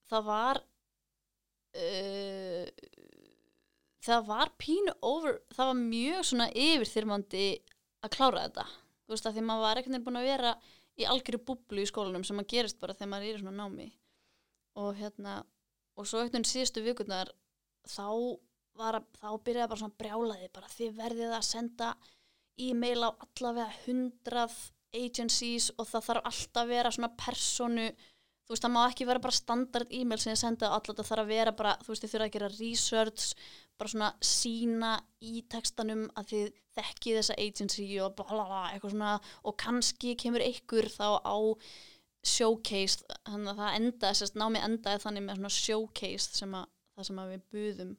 [0.08, 0.60] það var
[1.80, 2.66] uh,
[4.04, 7.46] það var pínu over það var mjög svona yfirþyrmandi
[8.04, 8.64] að klára þetta.
[9.04, 10.54] Þú veist að því maður var ekkert búin að vera
[10.94, 13.88] í algjöru búblu í skólanum sem að gerist bara þegar maður er í svona námi.
[14.80, 15.38] Og hérna
[15.94, 17.30] og svo ekkert síðustu vikurnar
[17.88, 18.08] þá
[18.74, 20.72] var að, þá byrjaði bara svona brjálaði bara.
[20.72, 21.90] Þið verðið að senda
[22.64, 24.56] e-mail á allavega hundrað
[24.94, 27.86] agencies og það þarf alltaf að vera svona personu.
[28.44, 31.08] Þú veist, það má ekki vera bara standard e-mail sem ég senda á alla, það
[31.10, 33.28] þarf að vera bara, þú veist, þið þurfa að gera research,
[33.78, 34.92] bara svona sína
[35.24, 39.12] í textanum að þið þekkið þessa agency og bla bla bla, eitthvað svona,
[39.46, 41.36] og kannski kemur ykkur þá á
[42.24, 47.08] showcase, þannig að það endaði, sérst, námið endaði þannig með svona showcase sem að, það
[47.08, 47.92] sem að við buðum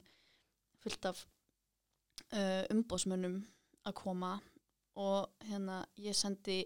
[0.85, 1.21] fullt af
[2.33, 3.39] uh, umbóðsmönnum
[3.85, 4.33] að koma
[5.01, 6.63] og hérna ég sendi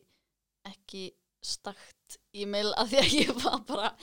[0.70, 1.10] ekki
[1.44, 3.94] stakt e-mail að því að ég var bara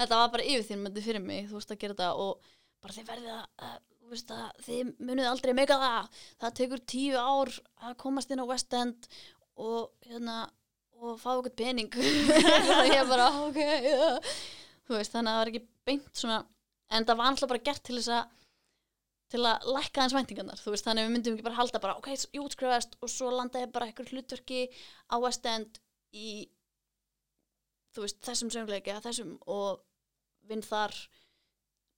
[0.00, 3.32] þetta var bara yfirþyrmandi fyrir mig þú veist að gera þetta og bara þið verðið
[3.36, 6.22] að, veist að þið munið aldrei meika það.
[6.42, 7.52] Það tekur tíu ár
[7.86, 9.10] að komast inn á West End
[9.60, 10.42] og hérna
[11.00, 11.92] og fá okkur pening.
[12.80, 14.34] Og ég bara ok yeah.
[14.90, 16.40] veist þannig að það var ekki beint svona
[16.90, 18.36] en það var alltaf bara gert til þess að
[19.30, 20.62] til að lækka hans væntingarnar.
[20.66, 23.70] Veist þannig að við myndum ekki bara halda bara ok, ég útskrifast og svo landaði
[23.70, 24.64] bara eitthvað hlutverki
[25.06, 25.78] á West End
[26.10, 26.48] í
[27.94, 29.84] veist, þessum söngleiki að þessum og
[30.50, 30.94] vinn þar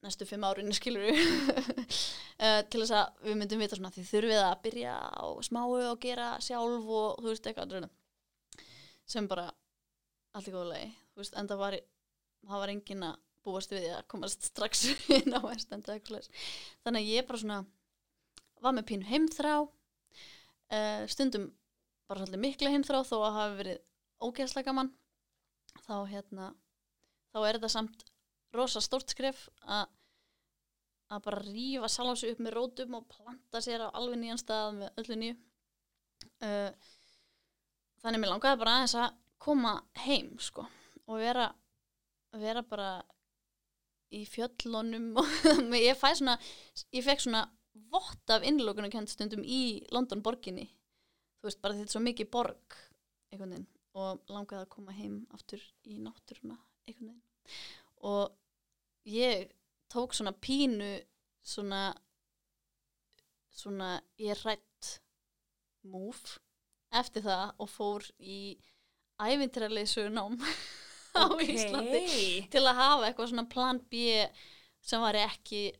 [0.02, 4.62] næstu fimm árin skilur uh, til þess að við myndum vita svona því þurfið að
[4.66, 7.90] byrja á smáu og gera sjálf og þú veist eitthvað
[9.06, 9.50] sem bara
[10.32, 11.78] allt í góðu lagi þú veist, en það var,
[12.48, 14.88] það var engin að búast við að komast strax
[15.18, 16.30] inn á slags
[16.82, 17.62] þannig að ég bara svona
[18.62, 19.56] var með pínu heimþrá.
[20.72, 21.50] Uh, stundum
[22.08, 23.80] bara svolítið mikla heimþrá þó að hafi verið
[24.22, 24.92] ógeðslega gaman.
[25.82, 26.48] Þá hérna
[27.32, 28.04] þá er þetta samt
[28.56, 29.88] rosa stórt skref að
[31.12, 35.00] að bara rífa salásu upp með rótum og planta sér á alveg nýjan stað með
[35.02, 35.38] öllu nýju.
[36.42, 36.70] Uh,
[38.02, 39.72] þannig mér langaði bara aðeins að koma
[40.04, 40.64] heim sko
[41.10, 41.48] og vera,
[42.38, 42.92] vera bara
[44.14, 46.36] í fjöllunum og ég fæ svona
[46.94, 47.42] ég fekk svona
[47.92, 50.68] vott af innlókunarkend stundum í London borginni.
[51.40, 52.78] Þú veist bara þetta er svo mikið borg
[53.32, 57.24] einhvern veginn og langaði að koma heim aftur í náttúruna einhvern veginn.
[58.08, 58.41] Og
[59.08, 59.50] ég
[59.92, 60.92] tók svona pínu
[61.42, 61.92] svona
[63.52, 64.98] svona ég rætt
[65.84, 66.38] múf
[66.92, 68.56] eftir það og fór í
[69.22, 70.38] æfintraleysu nám
[71.18, 74.22] á Íslandi til að hafa eitthvað svona plan B
[74.82, 75.70] sem var ekki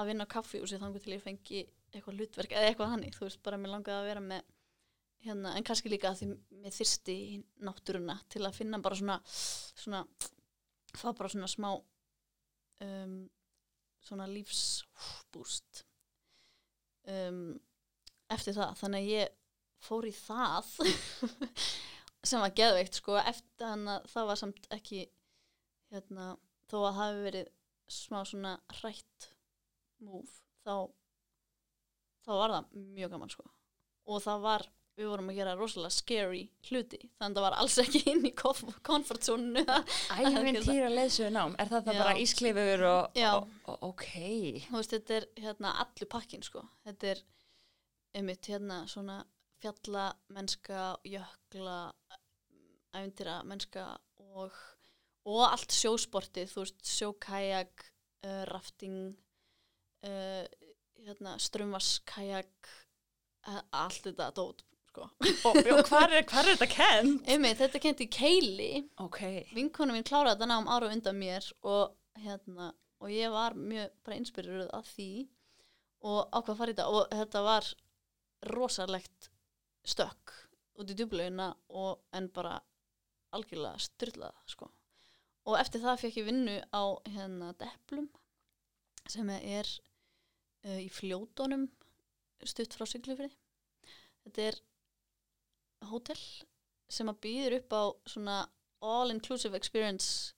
[0.00, 3.40] að vinna á kaffihúsi þannig til ég fengi eitthvað hlutverk eða eitthvað hannig, þú veist,
[3.44, 4.42] bara mér langaði að vera með
[5.26, 6.28] hérna, en kannski líka að því
[6.62, 10.04] mér þyrsti í náttúruna til að finna bara svona svona,
[10.94, 11.70] fá bara svona smá
[12.84, 13.14] um,
[14.04, 15.84] svona lífsbúst.
[17.10, 17.58] Um,
[18.30, 19.36] eftir það þannig að ég
[19.80, 20.68] fór í það
[22.28, 23.16] sem var geðveikt sko.
[23.22, 25.04] Eftir þannig að það var samt ekki
[25.90, 26.32] hérna,
[26.70, 27.52] þó að það hafi verið
[27.90, 29.30] smá svona hrætt
[30.06, 30.86] múf þá
[32.24, 33.46] þá var það mjög gaman sko.
[34.10, 34.66] Og það var
[34.98, 38.32] við vorum að gera rosalega scary hluti þannig að það var alls ekki inn í
[38.36, 39.64] comfort zone
[40.16, 41.86] Ævintýra leðsögur nám, er það.
[41.88, 44.08] það bara ísklifur og, og, og ok.
[44.74, 47.22] Veist, þetta er hérna allur pakkin sko, þetta er
[48.18, 49.22] einmitt hérna svona
[49.60, 51.78] fjalla mennska, jökla
[52.96, 53.86] æfintýra mennska
[54.34, 54.56] og,
[55.28, 57.86] og allt sjósportið, þú veist, sjókajak
[58.26, 59.14] uh, rafting
[60.04, 60.44] uh,
[61.00, 62.72] hérna, strömvaskajak
[63.72, 65.06] allt þetta dót sko.
[65.48, 67.26] og, og hvar, er, er þetta kent?
[67.30, 68.70] einmitt, þetta kent í Keili
[69.02, 69.20] Ok,
[69.54, 74.18] vinkonu mín kláraði þetta nám ára undan mér og, hérna, og ég var mjög bara
[74.18, 75.10] inspiruð af því
[76.10, 77.70] og ákvað í þetta og þetta var
[78.50, 79.30] rosalegt
[79.86, 80.34] stökk
[80.80, 82.56] út í djúblaugina og en bara
[83.36, 84.70] algjörlega styrlað sko.
[85.46, 88.08] og eftir það fekk ég vinnu á hérna Deplum
[89.08, 89.68] sem er
[90.66, 91.68] uh, í fljótonum
[92.44, 93.30] stutt frá Siglufri
[94.24, 94.60] þetta er
[95.88, 96.18] hótel
[96.90, 98.36] sem að býður upp á svona
[98.80, 100.34] all-inclusive experience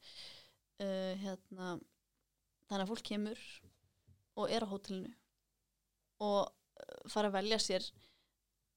[0.83, 1.77] uh, hérna
[2.69, 3.43] þannig að fólk kemur
[4.39, 5.13] og er á hótelinu
[6.23, 7.89] og uh, fara að velja sér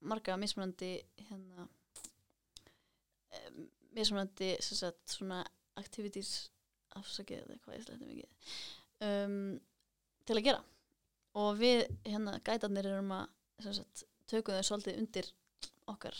[0.06, 0.92] marga mismunandi
[1.28, 1.66] hérna
[3.40, 5.42] um, mismunandi sagt svona
[5.80, 6.50] activities
[6.96, 8.30] afsakið eða hvað ég sletti mikið
[9.06, 9.38] um,
[10.26, 10.62] til að gera.
[11.36, 13.26] Og við hérna gætarnir erum að
[13.66, 15.28] sagt tökum þau svolítið undir
[15.90, 16.16] okkar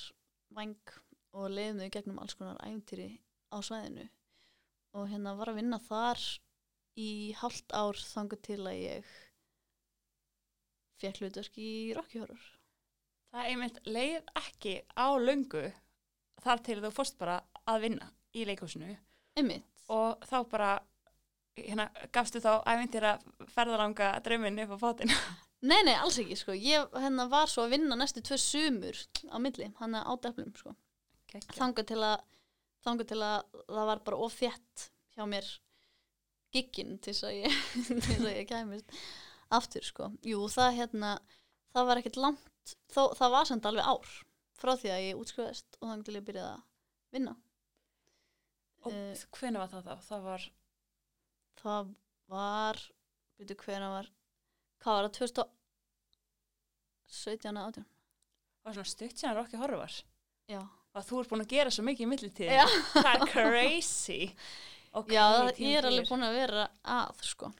[0.56, 0.94] væng
[1.36, 3.08] og leiðum þau í gegnum alls konar æfintýri
[3.52, 4.08] á svæðinu.
[4.96, 6.22] Og hérna var að vinna þar
[6.96, 9.16] í hálft ár þangu til að ég
[11.00, 12.46] fekk hlutverk í Rocky Horror.
[13.34, 15.66] Það einmitt leið ekki á löngu
[16.44, 18.94] þar til þú fórst bara að vinna í leikúsinu
[19.36, 20.70] einmitt, og þá bara
[21.56, 23.16] hérna, gafstu þá ævintýra
[23.52, 25.12] ferðalanga drauminn upp á fótinn
[25.62, 26.54] nei nei alls ekki sko.
[26.56, 28.98] Ég hérna var svo að vinna næstu tvö sumur
[29.32, 30.74] á milli, hann á deflum sko.
[31.56, 32.18] Þanga til að
[32.86, 34.84] þanga til að það var bara of þétt
[35.16, 35.48] hjá mér
[36.54, 37.56] gigginn til þess að ég
[38.26, 38.92] að ég kæmist
[39.56, 40.10] aftur sko.
[40.26, 41.16] Jú það hérna
[41.74, 44.14] það var ekkert langt þó, það var samt alveg ár
[44.56, 46.62] frá því að ég útskrifaðist og þannig til ég byrjaði að
[47.16, 47.34] vinna.
[48.86, 49.94] Og Eh, hvernig var það þá?
[50.06, 50.44] það var,
[51.60, 51.88] það
[52.30, 52.80] var
[53.36, 54.10] byrju hvena var
[54.82, 55.14] hvað var það
[57.06, 57.86] 2017 18
[58.66, 59.78] var svona stutt sem Rocky Horror.
[59.84, 59.94] Var
[60.50, 60.62] já,
[60.96, 62.48] og þú ert búin að gera svo mikið í millitíð
[62.96, 64.20] það er crazy.
[64.96, 67.50] Okay, já það, tíminn ég er alveg búin að vera að sko.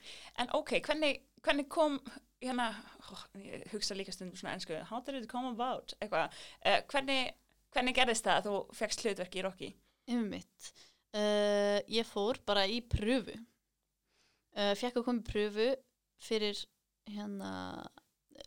[0.41, 1.99] En ok, hvernig, hvernig kom
[2.43, 2.71] hérna,
[3.07, 5.93] ó, ég hugsa líka stundum svona ennsku, how did it come about?
[6.01, 6.27] Uh,
[6.89, 7.35] hvernig
[7.75, 9.69] hvernig gerðist það að þú fegst hlutverk í Rocky?
[10.09, 10.71] Einmitt.
[11.15, 13.35] Uh, ég fór bara í pröfu.
[14.57, 15.67] Uh, fekk að koma í pröfu
[16.27, 16.63] fyrir
[17.07, 17.51] hérna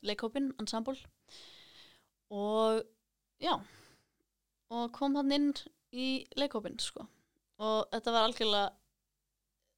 [0.06, 0.96] leikhópin, ensemble.
[2.30, 2.82] Og
[3.42, 3.56] já
[4.70, 5.50] og kom hann inn
[5.90, 7.06] í leikhópin sko.
[7.60, 8.68] Og þetta var algjörlega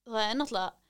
[0.07, 0.83] það er náttúrulega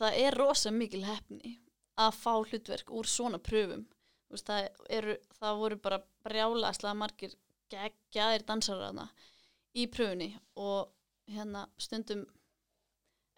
[0.00, 1.56] það er rosa mikil hefni
[2.00, 3.86] að fá hlutverk úr svona pröfum.
[4.30, 7.34] Veist, það, eru, það voru bara brjálaslega margir
[7.72, 9.08] geggjaðir dansarar þarna
[9.74, 10.30] í pröfunni.
[10.56, 10.92] Og
[11.30, 12.24] hérna stundum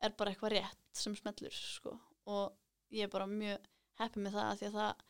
[0.03, 1.97] er bara eitthvað rétt sem smellur sko.
[2.31, 2.53] Og
[2.93, 3.67] ég er bara mjög
[4.01, 5.03] heppið með það því að það,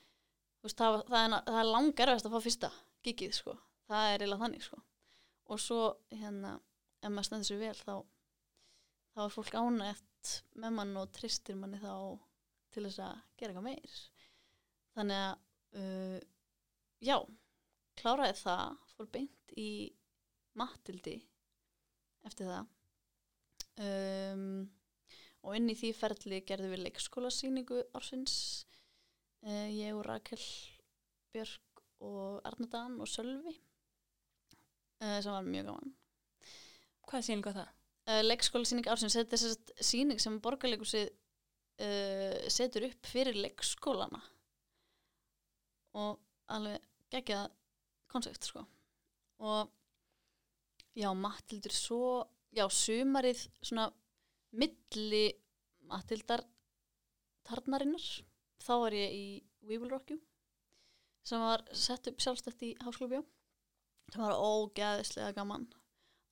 [0.63, 3.55] veist, það, það, það er langar að fá fyrsta gigið sko,
[3.91, 4.83] það er eiginlega þannig sko.
[5.53, 5.81] Og svo
[6.15, 6.57] hérna
[7.03, 7.95] ef maður stendur sér vel þá
[9.13, 11.95] þá er fólk ánægt með mann og tristir manni þá
[12.73, 13.97] til þess að gera eitthvað meir.
[14.97, 16.21] Þannig að uh,
[17.03, 17.17] já,
[18.01, 19.71] kláraði það fór beint í
[20.59, 21.17] Matildi
[22.29, 22.71] eftir það.
[23.83, 24.47] Um,
[25.43, 28.37] og inn í því ferli gerðum við leikskólasýningu ársins.
[29.43, 30.43] Uh, ég og Rakel
[31.35, 33.57] Björk og Arnadan og Sölvi.
[35.03, 35.95] Uh, sem var mjög gaman.
[37.11, 37.79] Hvað sýningu var það?
[38.09, 39.17] uh, leikskólasýning ársins.
[39.19, 44.23] Þetta er að sýning sem borgarleikusið uh, setur upp fyrir leikskólana.
[45.99, 46.21] Og
[46.53, 47.51] alveg geggjað
[48.13, 48.65] konsept sko.
[49.43, 49.69] Og
[50.97, 52.05] já, Matildur svo
[52.55, 53.89] já, sumarið svona
[54.53, 55.25] milli
[55.91, 56.45] Matildar
[57.47, 58.05] tarnarinnar
[58.63, 59.25] þá var ég í
[59.67, 60.21] We Will Rock You
[61.27, 63.23] sem var sett upp sjálfstætt í háskólabjó
[64.13, 65.69] sem var ógeðislega gaman.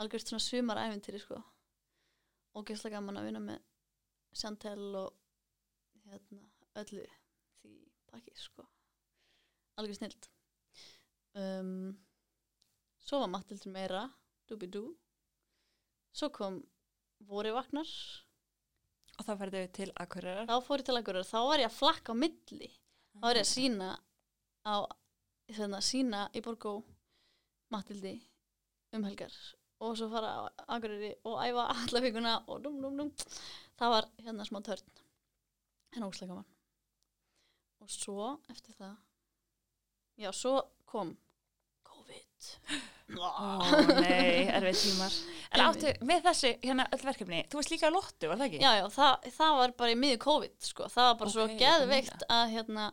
[0.02, 1.38] Algjörst svona sumaræfintýri sko.
[2.59, 3.61] Ógeðslega gaman að vinna með
[4.37, 5.14] Chantel og
[6.11, 6.42] hérna
[6.83, 7.06] öllu
[7.61, 7.74] því
[8.11, 8.66] pakki sko.
[9.78, 10.28] Algjör snild
[11.38, 11.94] um,
[13.00, 14.04] svo var Matildur meira
[14.50, 14.85] dúbidú.
[16.12, 16.61] Svo kom
[17.28, 17.90] voru vaknar.
[19.18, 20.46] Og þá færðu til Akureyrar.
[20.48, 22.70] þá fór ég til að þá var ég að flakka á milli.
[23.12, 23.90] Þá var ég að sína
[24.64, 24.76] á
[25.50, 26.78] hérna, sína í Borgó
[27.70, 28.14] Matildi
[28.96, 29.35] um helgar.
[29.80, 30.40] Og svo fara á
[30.76, 33.12] Akureyri og æfa alla vikuna og dum dum dum.
[33.76, 34.88] Það var hérna smá törn.
[35.96, 36.48] En óslega gaman.
[37.80, 38.96] Og svo eftir það
[40.20, 41.14] já, svo kom
[42.11, 43.59] COVID Ó
[44.01, 45.14] nei, erfið tímar.
[45.51, 48.61] En áttu með þessi hérna öll verkefni, þú veist líka lottu, var það ekki?
[48.62, 50.87] já, já, það, það var bara í miður COVID sko.
[50.94, 52.85] það var bara svo Ok, geðveikt að, hérna,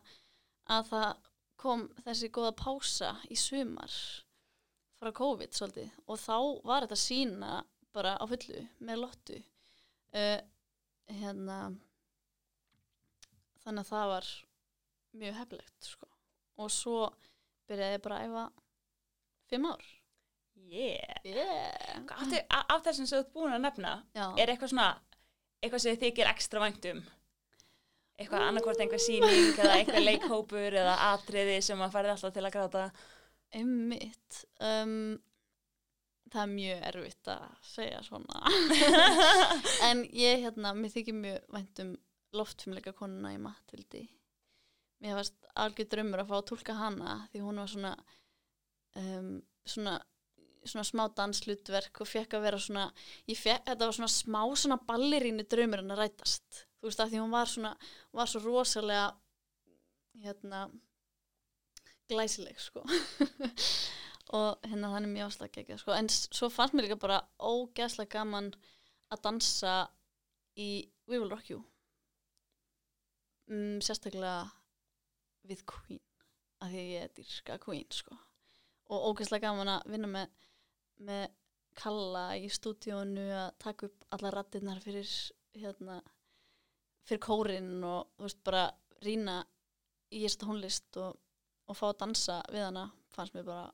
[0.74, 1.28] að það
[1.62, 3.94] kom þessi góða pása í sumar
[4.98, 7.54] frá COVID svolítið og þá var þetta sína
[7.94, 10.40] bara á fullu með lottu uh,
[11.14, 11.58] hérna
[13.64, 14.30] þannig að það var
[15.18, 16.10] mjög heflegt sko.
[16.62, 17.02] og svo
[17.70, 18.46] byrjaði ég bara að æfa
[19.52, 19.86] fimm ár
[20.68, 21.22] Yeah.
[21.24, 22.02] yeah.
[22.52, 24.26] A- af þessum sem þú ert búin að nefna, Já.
[24.42, 24.88] er eitthvað svona,
[25.64, 27.00] eitthvað sem þið þykir ekstra væntum?
[28.20, 32.56] Eitthvað annarkvort einhver sýning eða eitthvað leikhópur eða atriði sem að farið alltaf til að
[32.58, 32.84] gráta?
[33.56, 34.98] Einmitt um,
[36.34, 38.42] Það er mjög erfitt að segja svona
[39.88, 41.94] En ég hérna, mér þykir mjög vænt um
[42.36, 44.04] loftfimleika konuna í Matildi
[45.06, 47.94] Mér varst algjör draumur að fá að tólka hana því hún var svona
[48.98, 49.98] um, svona,
[50.66, 52.88] svona smá danslutverk og fekk að vera svona
[53.30, 56.66] ég fekk, þetta var svona smá svona ballerínu draumur en að rætast.
[56.78, 57.74] Þú veist að því hún var svona,
[58.12, 59.06] hún var svo rosalega
[60.24, 60.66] hérna
[62.10, 62.84] glæsileg sko.
[64.38, 65.94] Og hérna þannig mjög áslag ekki sko.
[65.96, 68.52] en svo fannst mér líka bara ógeðslega gaman
[69.14, 69.76] að dansa
[70.60, 71.62] í We Will Rock You.
[73.48, 74.50] Mm, sérstaklega
[75.48, 76.04] við Queen
[76.60, 78.18] af því að ég er dyrka Queen sko
[78.88, 80.32] og ógeðslega gaman að vinna með,
[81.10, 81.28] með
[81.78, 85.10] Kalla í stúdíónu að taka upp alla rattirnar fyrir
[85.54, 86.00] hérna
[87.06, 88.63] fyrir kórin og þú veist bara
[89.06, 89.36] rýna
[90.10, 91.19] í þessa tónlist og,
[91.69, 93.67] og fá að dansa við hana fannst mér bara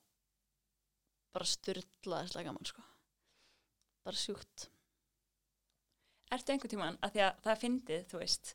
[1.33, 2.83] bara styrlaðislega gaman sko.
[4.05, 4.67] Bara sjúkt.
[6.33, 8.53] Ertu einhvern tímann, að því að það er fyndið, þú veist,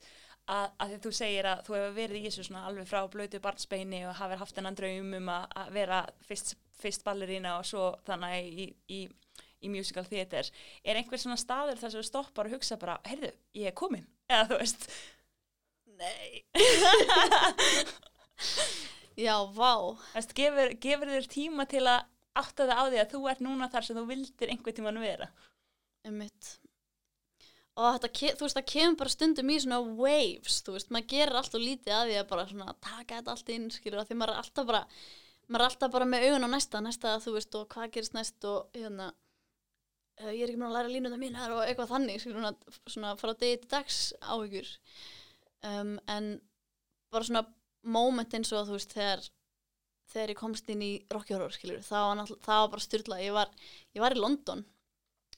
[0.48, 4.00] að, að þú segir að þú hefur verið í þessu svona alveg frá blötu barnsbeini
[4.08, 5.44] og hafið haft hennan draum um að,
[5.76, 6.48] vera fyrst,
[6.80, 8.50] fyrst ballerína og svo þannig í,
[8.96, 8.98] í,
[9.64, 10.46] í musical theater.
[10.84, 14.06] Er einhver svona staður þar sem þú stoppar og hugsa bara, heyrðu, ég er komin,
[14.30, 14.82] eða þú veist,
[15.98, 16.44] Nei
[19.18, 19.72] Já, vá
[20.14, 22.04] veist gefur, gefur þér tíma til að
[22.38, 25.26] átta það á því að þú ert núna þar sem þú vildir einhvern tímann vera.
[26.06, 26.52] Einmitt.
[27.78, 31.38] Og þetta, þú veist, það kemur bara stundum í svona waves, þú veist, maður gerir
[31.38, 34.42] alltaf lítið að því að bara svona taka þetta allt inn, skilur, því maður er
[34.42, 34.82] alltaf bara
[35.48, 38.48] maður er alltaf bara með augun á næsta, næsta, þú veist, og hvað gerist næst
[38.48, 39.12] og hérna
[40.18, 42.48] ég er ekki með að læra línuna mínar og eitthvað þannig, skilur,
[42.90, 44.72] svona, fara á degi til dags áhyggjur.
[45.68, 46.30] Um, en
[47.14, 47.44] bara svona
[47.86, 49.22] moment eins og þú veist, þegar
[50.08, 53.34] þegar ég komst inn í Rocky Horror, skilur, það var, það var bara styrla, ég
[53.36, 53.54] var,
[53.94, 54.64] ég var í London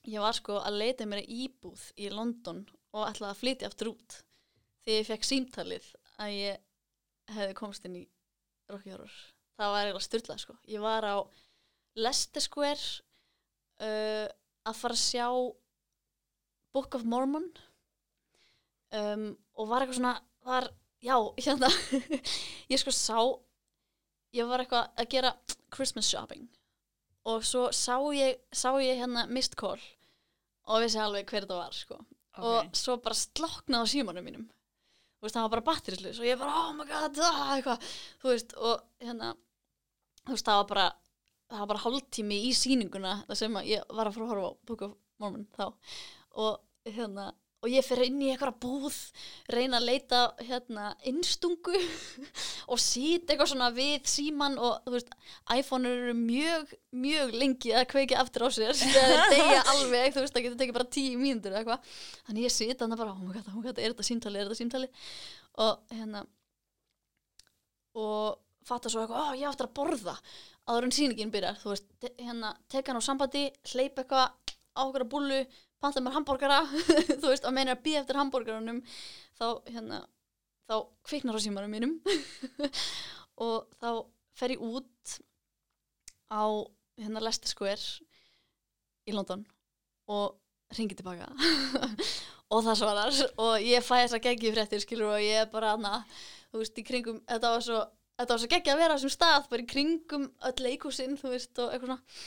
[0.09, 4.19] ég var sko að leita mér íbúð í London og ætlaði að flytja aftur út.
[4.85, 5.91] Því ég fekk símtalið
[6.21, 6.65] að ég
[7.37, 8.05] hefði komst inn í
[8.71, 9.17] Rocky Horror.
[9.61, 10.57] Það var eiginlega styrlað sko.
[10.71, 11.17] Ég var á
[12.01, 12.87] Leicester Square
[13.85, 14.27] uh,
[14.65, 15.27] að fara að sjá
[16.75, 17.49] Book of Mormon
[18.95, 20.15] um, og var eitthvað svona
[20.47, 20.69] var,
[21.03, 21.71] já, hérna
[22.71, 23.19] ég sko sá
[24.37, 25.35] ég var eitthvað að gera
[25.75, 26.47] Christmas shopping
[27.29, 29.83] og svo sá ég, sá ég hérna Missed Call
[30.71, 31.99] og vissi alveg hver þetta var sko.
[32.41, 34.47] Og svo bara sloknaði á símanum mínum.
[35.21, 37.89] Veist, það var bara batterislis og ég bara, oh my god, ah,
[38.25, 39.35] veist, og hérna
[40.25, 40.87] þú veist, það var bara
[41.51, 44.59] það var bara hálftími í sýninguna þar sem ég var að fara að horfa á
[44.71, 45.65] Book of Mormon þá.
[46.41, 47.31] Og hérna
[47.61, 48.97] og ég fyrir inn í eitthvað búð
[49.53, 51.77] reyna að leita hérna innstungu
[52.73, 55.13] og sýt eitthvað svona við síman og þú veist
[55.53, 56.73] iPhone eru mjög,
[57.05, 58.73] mjög lengi að kveika aftur á sér.
[58.95, 61.97] Það er degja alveg, þú veist það getur tekið bara tíu mínútur eða eitthvað,
[62.29, 64.49] þannig ég sýt þannig bara, oh my god, oh my god, er þetta símtali, er
[64.49, 64.93] þetta símtali?
[65.61, 66.25] Og hérna
[68.01, 70.17] og fatta svo eitthvað, ó ég áttur að borða.
[70.71, 75.05] Áður en sýningin byrjar, þú veist hérna, teka hann á sambandi, hleypa eitthvað á okkur
[75.05, 75.41] að búlu,
[75.81, 76.63] panta mér hambúrgara
[77.21, 78.81] þú veist, og meina að býja eftir hambúrgarunum
[79.39, 80.01] þá, hérna
[80.71, 80.77] þá
[81.09, 81.97] kviknar á símanum mínum.
[83.45, 83.91] Og þá
[84.39, 85.15] fer ég út
[86.31, 86.45] á
[87.01, 88.05] hérna Leicester Square
[89.09, 89.43] í London
[90.11, 90.37] og
[90.77, 91.31] ringi tilbaka.
[92.55, 93.23] Og það svarar.
[93.41, 96.03] Og ég fæ þess að geggi fréttir skilur og ég er bara aðna
[96.51, 97.81] þú veist, í kringum, þetta var svo
[98.21, 101.33] þetta var svo geggi að vera á þessum stað, bara í kringum öll leikúsin, þú
[101.33, 102.27] veist, og eitthvað svona.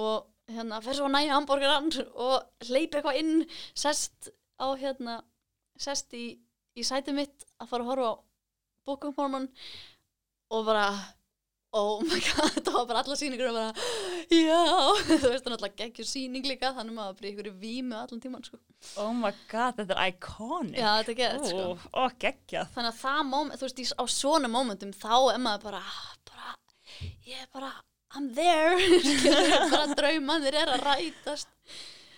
[0.00, 0.14] Og
[0.52, 3.34] hérna, fer svo að næja hambúrgaran og hleypi eitthvað inn
[3.74, 4.30] sest
[4.62, 5.20] á hérna
[5.80, 6.38] sest í,
[6.76, 8.12] í sætið mitt að fara að horfa
[8.86, 9.48] á Mormon
[10.54, 10.88] og bara
[11.76, 13.86] oh my god, þetta var bara alla sýningur og bara,
[14.32, 14.60] já,
[15.08, 18.22] þú veist, það er alltaf geggjur sýning líka, þannig maður bara í ykkur vímu allan
[18.22, 18.60] tíman, sko.
[19.02, 20.78] Oh my god, þetta er iconic.
[20.80, 21.66] Já, þetta er sko.
[21.74, 22.72] Ó, ó, geggjað.
[22.76, 25.82] Þannig að það moment, þú veist, í, á svona momentum þá er maður bara,
[26.30, 26.56] bara,
[27.26, 27.72] ég er bara,
[28.14, 28.76] I'm there,
[29.72, 31.50] bara draumanir er að rætast.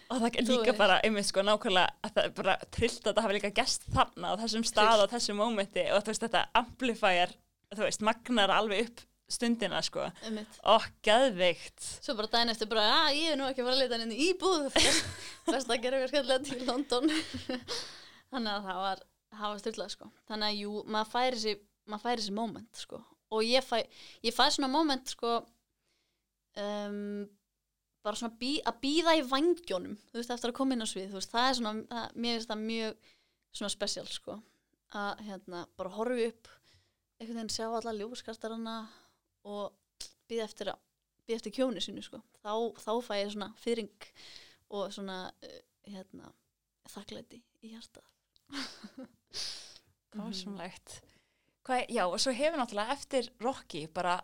[0.08, 3.26] Og það er líka bara, einmitt sko, nákvæmlega, að það er bara trillt að það
[3.26, 7.34] hafi líka gest þarna á þessum stað á þessum mómenti og þú veist, þetta amplifæjar,
[7.74, 10.06] þú veist, magnar alveg upp stundina, sko.
[10.24, 10.56] Einmitt.
[10.64, 11.84] Ó, geðveikt.
[12.00, 14.16] Svo bara daginn eftir bara, að ég er nú ekki að fara að leita henni
[14.16, 14.70] í íbúð,
[15.52, 17.12] best að gera mér skemmtilegt í London.
[18.32, 19.04] Þannig að það var,
[19.36, 20.10] það var styrlað, sko.
[20.30, 21.54] Þannig að jú, maður færi þessi,
[21.88, 23.02] maður færi þessi moment, sko.
[23.36, 23.76] Og ég fæ,
[24.24, 25.36] ég fæ svona moment, sko,
[26.62, 27.26] um,
[28.06, 31.16] bara svona bí, að býða í vangjónum, þú veist, eftir að koma inn á svið,
[31.16, 33.12] veist, það er svona, það, mér finnst það mjög
[33.58, 34.38] svona spesial, sko.
[34.98, 36.52] Að, hérna, bara horfi upp,
[37.18, 38.76] einhvern veginn sjá alla ljóskartarana
[39.48, 40.84] og býða eftir að
[41.28, 42.22] býð eftir kjónu sínu sko.
[42.40, 44.08] þá, þá fæ ég svona fyrring
[44.72, 46.32] og svona uh, hérna,
[46.88, 47.74] þakklæti í
[50.16, 51.00] var svonlegt.
[51.68, 54.14] Hvað, já, og svo hefur náttúrulega eftir Rocky, bara,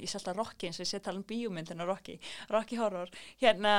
[0.00, 2.16] ég sé alltaf Rocky eins og ég sé tala um bíómyndina Rocky,
[2.48, 3.74] Rocky Horror, hérna,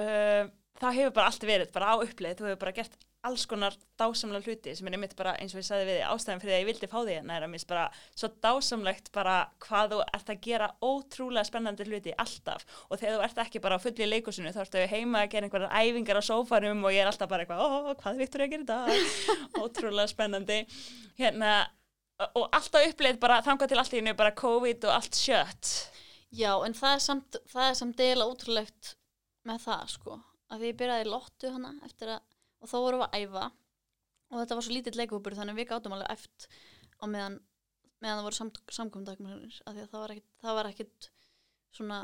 [0.00, 0.48] uh,
[0.80, 2.96] það hefur bara allt verið, bara á uppleið, þú hefur bara gert
[3.26, 6.42] alls konar dásamlega hluti sem er einmitt bara eins og ég sagði við þig, ástæðan
[6.42, 7.86] fyrir því að ég vildi fá því hérna er að mér finnst bara
[8.20, 9.34] svo dásamlegt bara
[9.64, 12.66] hvað þú ert að gera ótrúlega spennandi hluti alltaf.
[12.88, 15.74] Og þegar þú ert ekki bara á fulli leikusinu þá ertu heima að gera einhverjar
[15.82, 18.68] æfingar á sófanum og ég er alltaf bara eitthvað, ó, hvað er Viktor að gera
[18.70, 19.18] dag?
[19.64, 20.60] Ótrúlega spennandi.
[21.18, 21.52] Hérna,
[22.26, 25.74] og alltaf uppleið bara þangað til allt í hennu bara COVID og allt shut.
[26.34, 28.94] Já en það er samt það er samt deila ótrúlegt
[29.48, 30.18] með það sko.
[30.52, 32.24] Að ég byrjaði lottu hana eftir að
[32.58, 33.44] og þá vorum við að æfa.
[34.28, 36.48] Og þetta var svo lítill leikúpur þannig við gátum alveg eft
[36.98, 37.38] á meðan
[38.02, 41.08] meðan það voru samt, samkomndakmennir af því að það var ekkit, það var ekkit
[41.78, 41.98] svona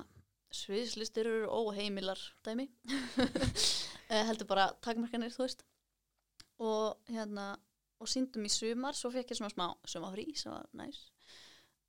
[0.54, 2.70] sviðslistir eru óheimilar dæmi.
[4.12, 5.62] Eh, heldur bara takmarkanir þú veist.
[6.60, 7.54] Og hérna
[8.04, 11.00] og síndum í sumar, svo fekk ég svona smá sumafrí sem var næs.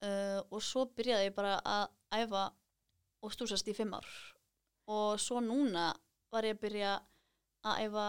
[0.03, 2.45] Uh, og svo byrjaði ég bara að æfa
[3.25, 4.07] og stúsast í fimm ár.
[4.91, 5.89] Og svo núna
[6.33, 6.95] var ég að byrja
[7.65, 8.07] að æfa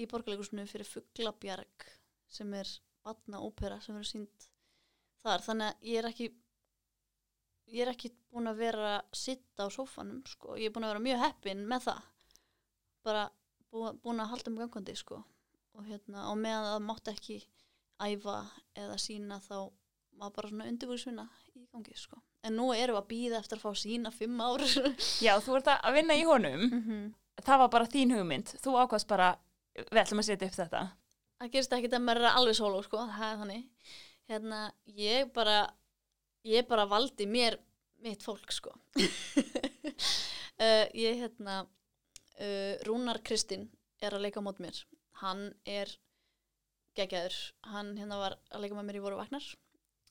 [0.00, 1.88] í borgarleikusinu fyrir Fuglabjarg
[2.30, 2.68] sem er
[3.04, 4.46] batna ópera sem verður sínd
[5.24, 5.44] þar.
[5.44, 6.30] Þannig að ég er ekki
[7.70, 10.94] ég er ekki búin að vera að sitta á sófanum sko, ég er búin að
[10.94, 12.08] vera mjög heppin með það.
[13.06, 13.26] Bara
[13.70, 15.20] búin að halda um gangandi sko
[15.78, 17.38] og hérna, og meðan það mátti ekki
[18.00, 18.38] æfa
[18.78, 19.56] eða sína þá
[20.20, 22.20] var bara svona undirbúrsvinna í gangi sko.
[22.44, 24.64] En nú erum við að býða eftir að fá sína fimm ár.
[25.26, 26.62] Já, þú ert að vinna í honum.
[26.66, 27.42] Mm -hmm.
[27.44, 29.36] það var bara þín hugmynd, þú ákvæmst bara
[29.76, 30.82] við ætlum að setja upp þetta.
[31.40, 33.64] Það gerist ekki að maður er alveg sóló sko, það er þannig.
[34.28, 35.74] Hérna, ég bara
[36.44, 37.58] ég bara valdi mér
[38.00, 38.72] mitt fólk sko.
[38.96, 41.66] Uh, ég hérna
[42.40, 43.68] uh, Rúnar Kristinn
[44.00, 44.76] er að leika á mót mér
[45.20, 45.92] hann er
[46.98, 47.36] geggjaður,
[47.72, 49.46] hann hérna var að leika með mér í voru vagnar.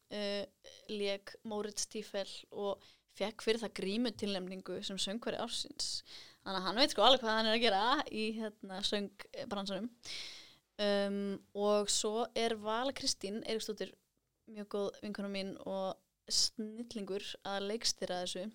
[0.10, 0.46] Uh,
[0.90, 2.82] leik Moritz Tífel og
[3.20, 6.00] fekk fyrir það grímu tilnefningu sem söngvari ársins.
[6.42, 9.90] Þannig að hann veit sko alveg hvað hann er að gera í hérna söngbransanum
[10.80, 11.18] um,
[11.60, 13.92] og svo er Vala Kristín Eiríksdóttir
[14.50, 16.00] mjög góð vinkona mín og
[16.30, 18.48] snillingur að leikstýra þessu.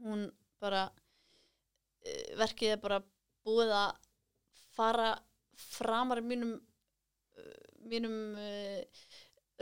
[0.00, 0.28] Hún
[0.62, 3.02] bara uh, verkið er bara
[3.44, 3.98] búið að
[4.76, 5.10] fara
[5.56, 6.58] framar mínum
[7.90, 8.82] mínum uh,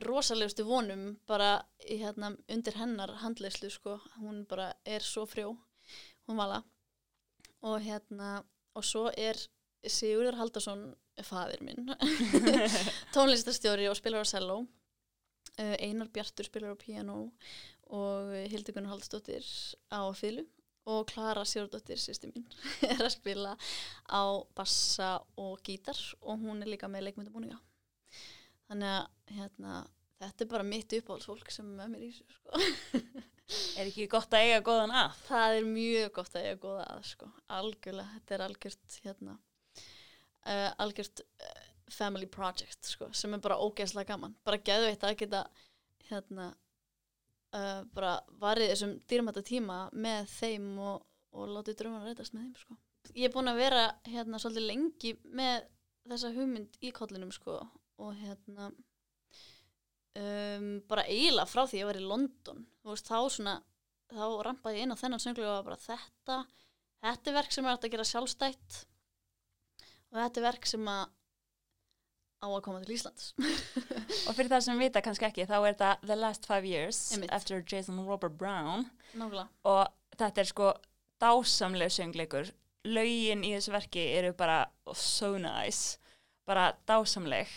[0.07, 3.99] rosalegustu vonum bara hérna, undir hennar handleyslu sko.
[4.21, 5.57] hún bara er svo frjó
[6.29, 6.63] hún vala.
[7.63, 9.39] Og hérna og svo er
[9.89, 10.83] Sigurður Haldarsson
[11.23, 11.87] fadir minn
[13.15, 14.67] tónlistastjóri og spilar á cello.
[15.59, 17.33] Uh, Einar Bjartur spilar á piano
[17.89, 19.47] og Hildegunn Haldsdóttir
[19.91, 20.47] á fylgu
[20.89, 22.47] og Klara Sigurdóttir, sýsti mín,
[22.89, 23.55] er að spila
[24.09, 24.23] á
[24.57, 27.59] bassa og gítar og hún er líka með leikmyndabúninga.
[28.69, 29.75] Þannig að hérna,
[30.21, 33.27] þetta er bara mitt uppáhaldsfólk sem er með mér í þessu, sko.
[33.81, 35.21] Er ekki gott að eiga góðan að?
[35.25, 37.29] Það er mjög gott að eiga góða að, sko.
[37.59, 39.37] Algjörlega, þetta er algjört, hérna,
[40.45, 44.37] uh, algjört uh, family project, sko, sem er bara ógeðslega gaman.
[44.45, 45.41] Bara geðu eitt að geta,
[46.11, 46.51] hérna,
[47.57, 52.47] uh, bara varið þessum dýrmæta tíma með þeim og, og látið drömmar að reytast með
[52.47, 52.79] þeim sko.
[53.15, 55.69] Ég er búin að vera hérna svolítið lengi með
[56.09, 57.59] þessa hugmynd í kollinum sko
[57.99, 58.69] og hérna
[60.19, 63.57] um, bara eiginlega frá því ég var í London veist þá svona
[64.09, 66.39] þá rampaði ég inn á þennan sönglu og bara þetta
[67.05, 68.79] þetta er verk sem er hægt að gera sjálfstætt
[70.09, 71.05] og þetta er verk sem að
[72.39, 73.33] á að koma til Íslands
[74.29, 77.33] Og fyrir það sem vita kannski ekki, þá er þetta The Last Five Years Einmitt.
[77.35, 80.69] eftir Jason Robert Brown nákvæmlega og þetta er sko
[81.23, 82.53] dásamlega söngleikur.
[82.89, 84.61] Laugin í þessu verki eru bara
[84.95, 85.99] so nice,
[86.47, 87.51] bara dásamleg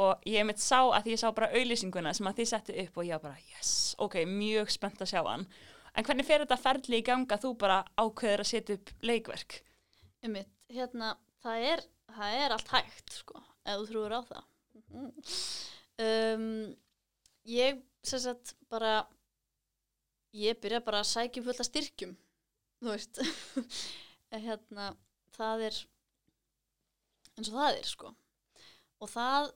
[0.00, 3.00] og ég mitt sá að því ég sá bara auðlýsinguna sem að þið settu upp
[3.02, 5.46] og ég bara yes, ok, mjög spennt að sjá hann.
[5.90, 9.58] En hvernig fer þetta ferli í ganga þú bara ákveður að setja upp leikverk?
[10.22, 14.44] Einmitt, hérna, það er, það er allt hægt, sko, ef þú trúir á það.
[16.04, 16.46] um,
[17.50, 19.04] ég, sem sagt, bara,
[20.36, 22.16] ég byrja bara að sækja um fullt af styrkjum,
[22.80, 23.22] þú veist.
[24.46, 24.92] hérna,
[25.36, 25.82] það er,
[27.36, 28.14] eins og það er, sko.
[29.00, 29.52] Og það,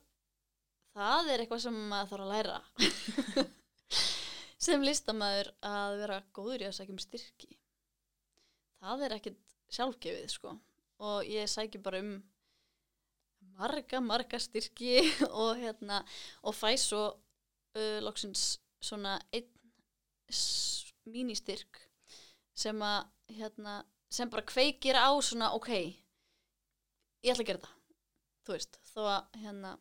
[0.97, 2.61] það er eitthvað sem maður þarf að læra.
[4.65, 7.51] sem listamæður að vera góður í að sækja um styrki.
[8.85, 9.43] Það er ekkit
[9.75, 10.55] sjálfgefið, sko
[11.03, 12.15] og ég sæki bara um
[13.59, 14.99] marga, marga styrki
[15.41, 16.01] og hérna
[16.43, 19.51] og fæ svo uh, loksins svona einn
[21.05, 21.81] mínistyrk
[22.57, 23.79] sem að hérna,
[24.09, 25.71] sem bara kveikir á svona ok,
[27.25, 27.73] ég ætla að gera það
[28.45, 29.73] þú veist, þó að hérna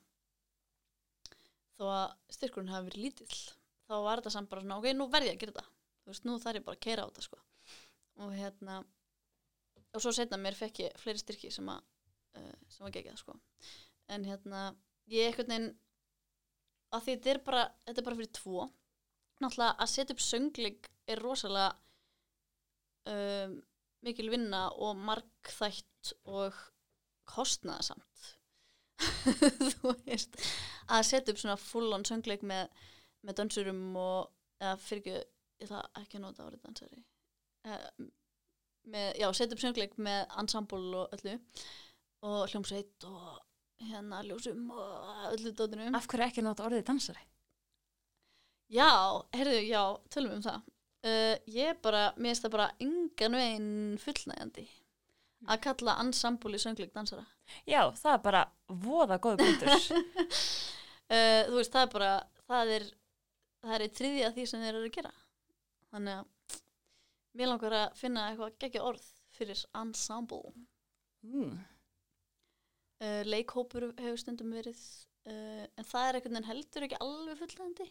[1.79, 3.39] þó að styrkurinn hafi verið lítill
[3.85, 5.71] þá var þetta samt bara svona ok, nú verð ég að gera það
[6.05, 7.41] þú veist, nú þarf ég bara að keira á þetta sko.
[8.25, 8.83] Og hérna
[9.95, 11.83] og svo setna mér fekk ég fleiri styrki sem að
[12.39, 13.37] uh, sem að gegja sko.
[14.13, 14.67] En hérna
[15.11, 15.71] ég einhvern veginn
[16.95, 18.67] að því þetta er bara þetta er bara fyrir tvo.
[19.43, 21.73] Náttúrulega að setja upp söngleik er rosalega
[23.11, 23.59] um,
[24.05, 26.57] mikil vinna og markþætt og
[27.29, 28.35] kostnaðasamt
[29.81, 30.37] þú veist
[30.93, 32.69] að setja upp svona full on söngleik með,
[33.25, 34.31] með dansurum og
[34.61, 35.17] eða fyrir ekki,
[35.63, 37.01] ég ætla ekki að nota árið dansari.
[37.65, 38.11] Uh,
[38.93, 41.39] með, já, setja upp söngleik með ensemble og öllu
[42.25, 43.41] og hljómsveit og
[43.85, 47.25] hérna ljósum og öllu dótinu Af hverju ekki nota orðið dansari?
[48.73, 48.89] Já,
[49.37, 50.63] heyrðu, já, tölum um það
[51.05, 54.67] uh, Ég bara, mér finnst það bara engan veginn fullnægjandi
[55.45, 57.27] að kalla í söngleik dansara
[57.69, 59.69] Já, það er bara voða góð punktur.
[61.13, 62.13] uh, Þú veist, það er bara
[62.49, 62.87] það er,
[63.65, 65.13] það er í þriðja því sem þeir eru að gera
[65.93, 66.59] Þannig að
[67.35, 70.53] mér langar að finna eitthvað geggja orð fyrir ensemble
[71.27, 71.55] mm.
[73.05, 74.81] Uh, Leikhópur hefur stundum verið
[75.29, 77.91] uh, en það er einhvern veginn heldur ekki alveg fullnægjandi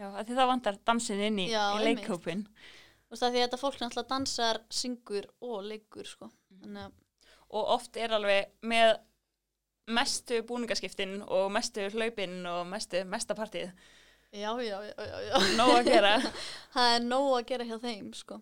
[0.00, 2.46] Já, því það vantar dansin inn í, Já, í leikhópin.
[2.46, 6.30] Þú veist, að því að þetta fólk náttúrulega dansar, syngur og leikur, sko.
[6.62, 6.98] Þannig að,
[7.50, 8.92] Og oft er alveg með
[9.90, 13.72] mestu búningaskiptin og mestu hlaupin og mestu mesta partíð.
[14.30, 14.94] já, já, já,
[15.26, 15.34] já.
[15.58, 16.12] Nóg að gera.
[16.76, 18.38] það er nóg að gera hjá þeim, sko.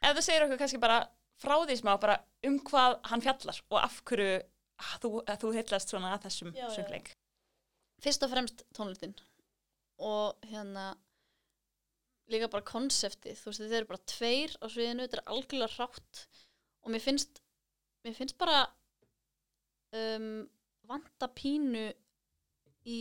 [0.00, 1.02] Ef þú segir okkur kannski bara
[1.36, 2.16] frá því smá bara
[2.48, 4.40] um hvað hann fjallar og af hverju
[4.82, 5.10] að þú,
[5.42, 6.74] þú heillast svona að þessum Já, já, já.
[6.76, 7.10] söngleik.
[8.04, 9.14] Fyrst og fremst tónlistin
[10.04, 10.90] og hérna
[12.28, 16.22] líka bara konseptið, þú veist, þetta eru bara tveir á sviðinu, þetta er algjörlega hrátt
[16.82, 17.40] og mér finnst,
[18.04, 18.64] mér finnst bara
[19.96, 20.42] um,
[20.90, 21.86] vanta pínu
[22.86, 23.00] í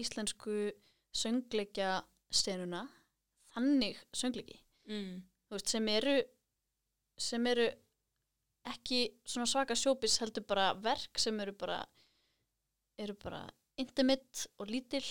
[0.00, 0.70] íslensku
[1.14, 2.00] söngleikja
[2.34, 2.86] senuna,
[3.54, 5.22] þannig söngleiki Mm.
[5.48, 6.14] þú veist, sem eru
[7.16, 7.64] sem eru
[8.72, 11.82] ekki svona svaka sjópis heldur bara verk sem eru bara
[12.98, 13.42] eru bara
[13.80, 15.04] intimate og lítil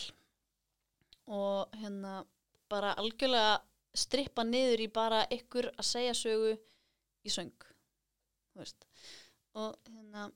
[1.28, 2.24] og hérna
[2.72, 3.60] bara algjörlega
[3.94, 6.56] strippa niður í bara ykkur að segja sögu
[7.24, 7.54] í söng
[8.58, 8.88] veist.
[9.58, 10.30] Og hérna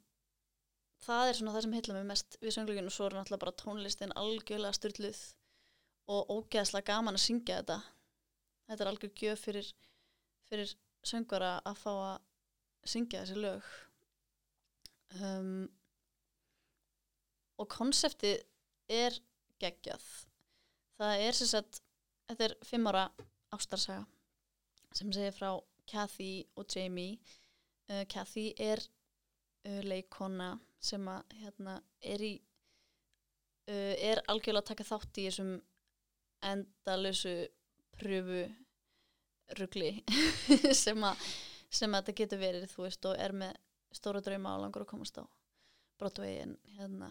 [1.06, 3.60] það er svona það sem heitla mig mest við söngleikinu og svo er náttúrulega bara
[3.62, 5.22] tónlistin algjörlega styrluð
[6.14, 7.80] og ógeðslega gaman að syngja þetta.
[8.68, 9.70] Þetta er algjör gjöf fyrir,
[10.50, 10.74] fyrir
[11.08, 12.27] söngvara að fá að
[12.86, 13.72] syngja þessi lög.
[15.22, 15.68] Um,
[17.58, 18.44] og konseptið
[18.92, 19.18] er
[19.62, 20.04] geggjað.
[20.98, 21.82] Það er sem sagt
[22.28, 23.08] þetta er fimm ára
[23.56, 24.06] ástarsaga
[24.96, 25.52] sem segir frá
[25.88, 27.18] Kathy og Jamie.
[27.88, 28.82] Uh, Kathy er
[29.68, 32.34] uh, leikona sem að hérna er í
[33.72, 35.54] uh, er algjörlega að taka þátt í þessum
[36.46, 37.36] endalösu
[37.98, 38.46] pröfu
[39.58, 39.92] rugli
[40.84, 41.28] sem að
[41.70, 43.56] sem þetta getur verið þú veist og er með
[43.96, 45.24] stóra drauma og langur að komast á
[45.98, 47.10] Broadway en hérna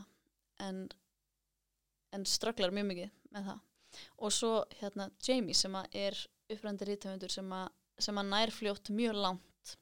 [0.62, 0.86] en,
[2.14, 3.64] en strögglar mjög mikið með það.
[4.22, 6.16] Og svo hérna Jamie sem er
[6.52, 7.52] upprændi rítöfundur sem
[7.98, 9.76] sem að nær fljótt mjög langt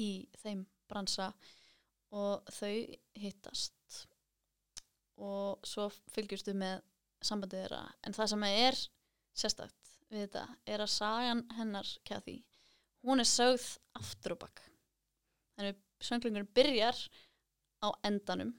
[0.00, 0.10] í
[0.42, 1.32] þeim bransa
[2.16, 2.72] og þau
[3.20, 3.74] hittast.
[5.18, 6.80] Og svo fylgjustu með
[7.24, 7.82] sambandið þeirra.
[8.06, 8.78] En það sem er
[9.38, 12.38] sérstakt við þetta er að sagan hennar Kathy,
[13.06, 13.66] hún er sögð
[13.98, 14.64] aftur og bakk
[15.56, 15.78] þannig
[16.08, 16.98] sönglingur byrjar
[17.84, 18.54] á endanum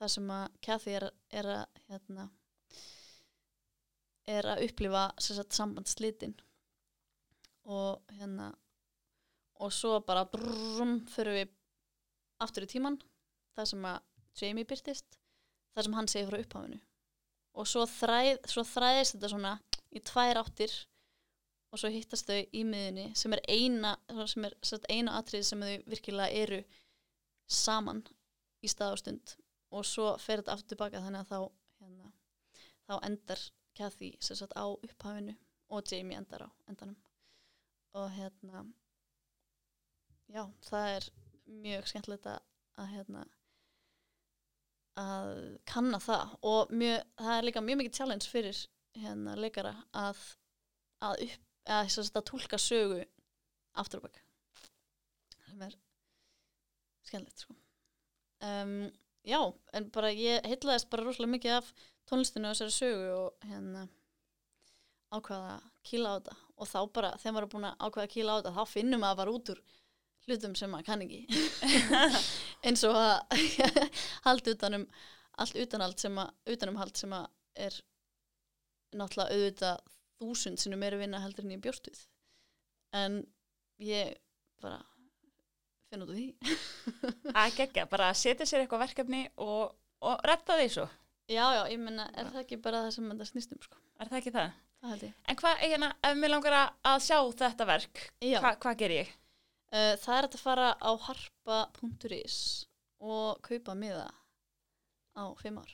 [0.00, 2.28] það sem að Kathy er, er að hérna,
[4.28, 6.34] er að upplifa sambandslitin
[7.66, 8.52] og hérna
[9.62, 11.54] og svo bara brum fyrir við
[12.44, 12.98] aftur í tíman
[13.56, 14.02] það sem að
[14.36, 15.16] Jamie byrtist
[15.76, 16.78] það sem hann segir frá upphafinu.
[17.56, 19.52] Og svo, þræð, svo þræðist þetta svona
[19.96, 20.74] í tvær áttir
[21.72, 23.96] og svo hittast þau í miðunni sem er eina
[24.30, 26.60] sem er sagt, eina atrið sem þau virkilega eru
[27.50, 28.02] saman
[28.64, 29.34] í stað og stund.
[29.74, 31.38] Og svo fer þetta aftur tilbaka þannig að þá
[31.82, 32.12] hérna,
[32.86, 33.44] þá endar
[33.76, 35.34] Kathy sem sagt á upphafinu
[35.74, 36.96] og Jamie endar á endanum.
[37.96, 38.64] Og hérna
[40.32, 41.08] já, það er
[41.46, 43.26] mjög skemmtilegt að hérna
[44.96, 46.34] að kanna það.
[46.48, 48.64] Og mjög, það er líka mjög mikið challenge fyrir
[48.96, 50.22] hérna leikara að
[51.04, 53.02] að, upp, að, að, að tólka sögu
[53.76, 54.22] aftur og bakk
[55.46, 55.76] sem er
[57.06, 57.56] skemmtilegt sko.
[58.44, 58.90] Um,
[59.24, 59.40] já,
[59.72, 61.70] en bara ég heitlaðist bara rosalega mikið af
[62.10, 63.86] tónlistinu og þessari sögu og hérna
[65.14, 66.36] ákvaða að kýla á þetta.
[66.56, 69.04] Og þá bara, þegar maður er búin að ákvaða að kýla á þetta þá finnum
[69.04, 69.62] maður bara út úr
[70.26, 71.20] hlutum sem maður kann ekki.
[72.66, 73.44] Eins og að
[74.26, 74.86] halda utanum
[75.36, 77.26] allt utanhald sem að utanumhald sem að
[77.66, 77.76] er
[78.96, 82.02] náttúrulega auðvitað þúsund er meira vinna heldur en ég bjórst við.
[82.96, 83.18] En
[83.82, 84.14] ég
[84.62, 84.78] bara
[85.90, 86.28] finna út af því.
[87.42, 90.86] Að gegja, bara að setja sér eitthvað verkefni og, og retta því svo.
[91.26, 94.18] Já já, ég menna, er það ekki bara það sem þetta snýstum sko, er það
[94.20, 94.50] ekki það?
[94.76, 95.14] það held ég.
[95.26, 99.10] En hvað, hérna, ef mér langar að- sjá þetta verk hva, hvað ger ég?
[99.74, 102.36] uh, það er að fara á harpa.is
[103.02, 104.06] og kaupa miða
[105.18, 105.72] á fimm ár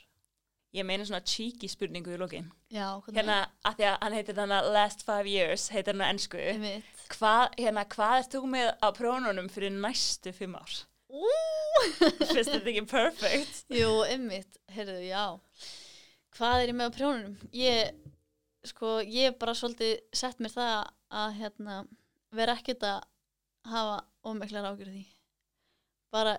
[0.73, 2.49] ég meina svona cheeky spurningu í lokin.
[2.73, 6.41] Já, hérna, að því að hann heitir þannig last five years, heitir hann á ennsku
[7.13, 10.79] hvað, hérna, hvað ert þú með á prónunum fyrir næstu fimm ár?
[12.33, 13.59] Finnst þetta ekki perfect?
[13.73, 15.25] Jú, einmitt, heyrðu, já.
[16.33, 17.35] Hvað er ég með á prjónunum?
[17.53, 17.99] Ég,
[18.65, 20.79] sko, ég hef bara svolítið sett mér það
[21.23, 21.77] að hérna,
[22.33, 23.03] vera ekkert að
[23.69, 25.05] hafa ómeklar ágjörð því.
[26.13, 26.33] Bara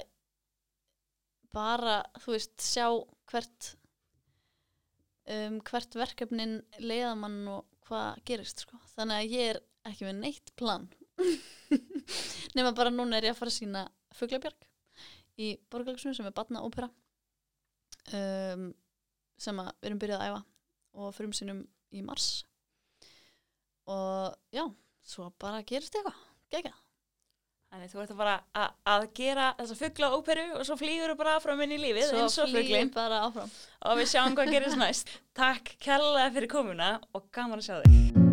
[1.55, 2.89] bara, þú veist, sjá
[3.30, 3.70] hvert
[5.31, 8.79] um, hvert verkefnin leiðamann og hvað gerist, sko.
[8.95, 9.61] Þannig að ég er
[9.91, 10.87] ekki með neitt plan.
[12.57, 14.68] Nema bara núna er ég að fara að sína Fuglabjörg
[15.43, 16.89] í Borgarleikusinu sem er batna ópera
[18.14, 18.68] um,
[19.41, 20.43] sem að við erum byrjað að æfa
[20.95, 21.64] og fyrir sínum
[21.95, 22.29] í mars.
[23.91, 24.64] Og já,
[25.05, 26.20] svo bara gerist eitthvað,
[26.55, 26.75] gegja
[27.75, 31.16] Þannig þú ert að bara að, að gera þessa fuggla óperu og svo flýgur þú
[31.25, 34.53] bara áfram inn í lífið eins og fugglin ég bara áfram og við sjáum hvað
[34.55, 35.16] gerist næst.
[35.35, 38.24] Takk kærlega fyrir komuna og gaman að sjá þig.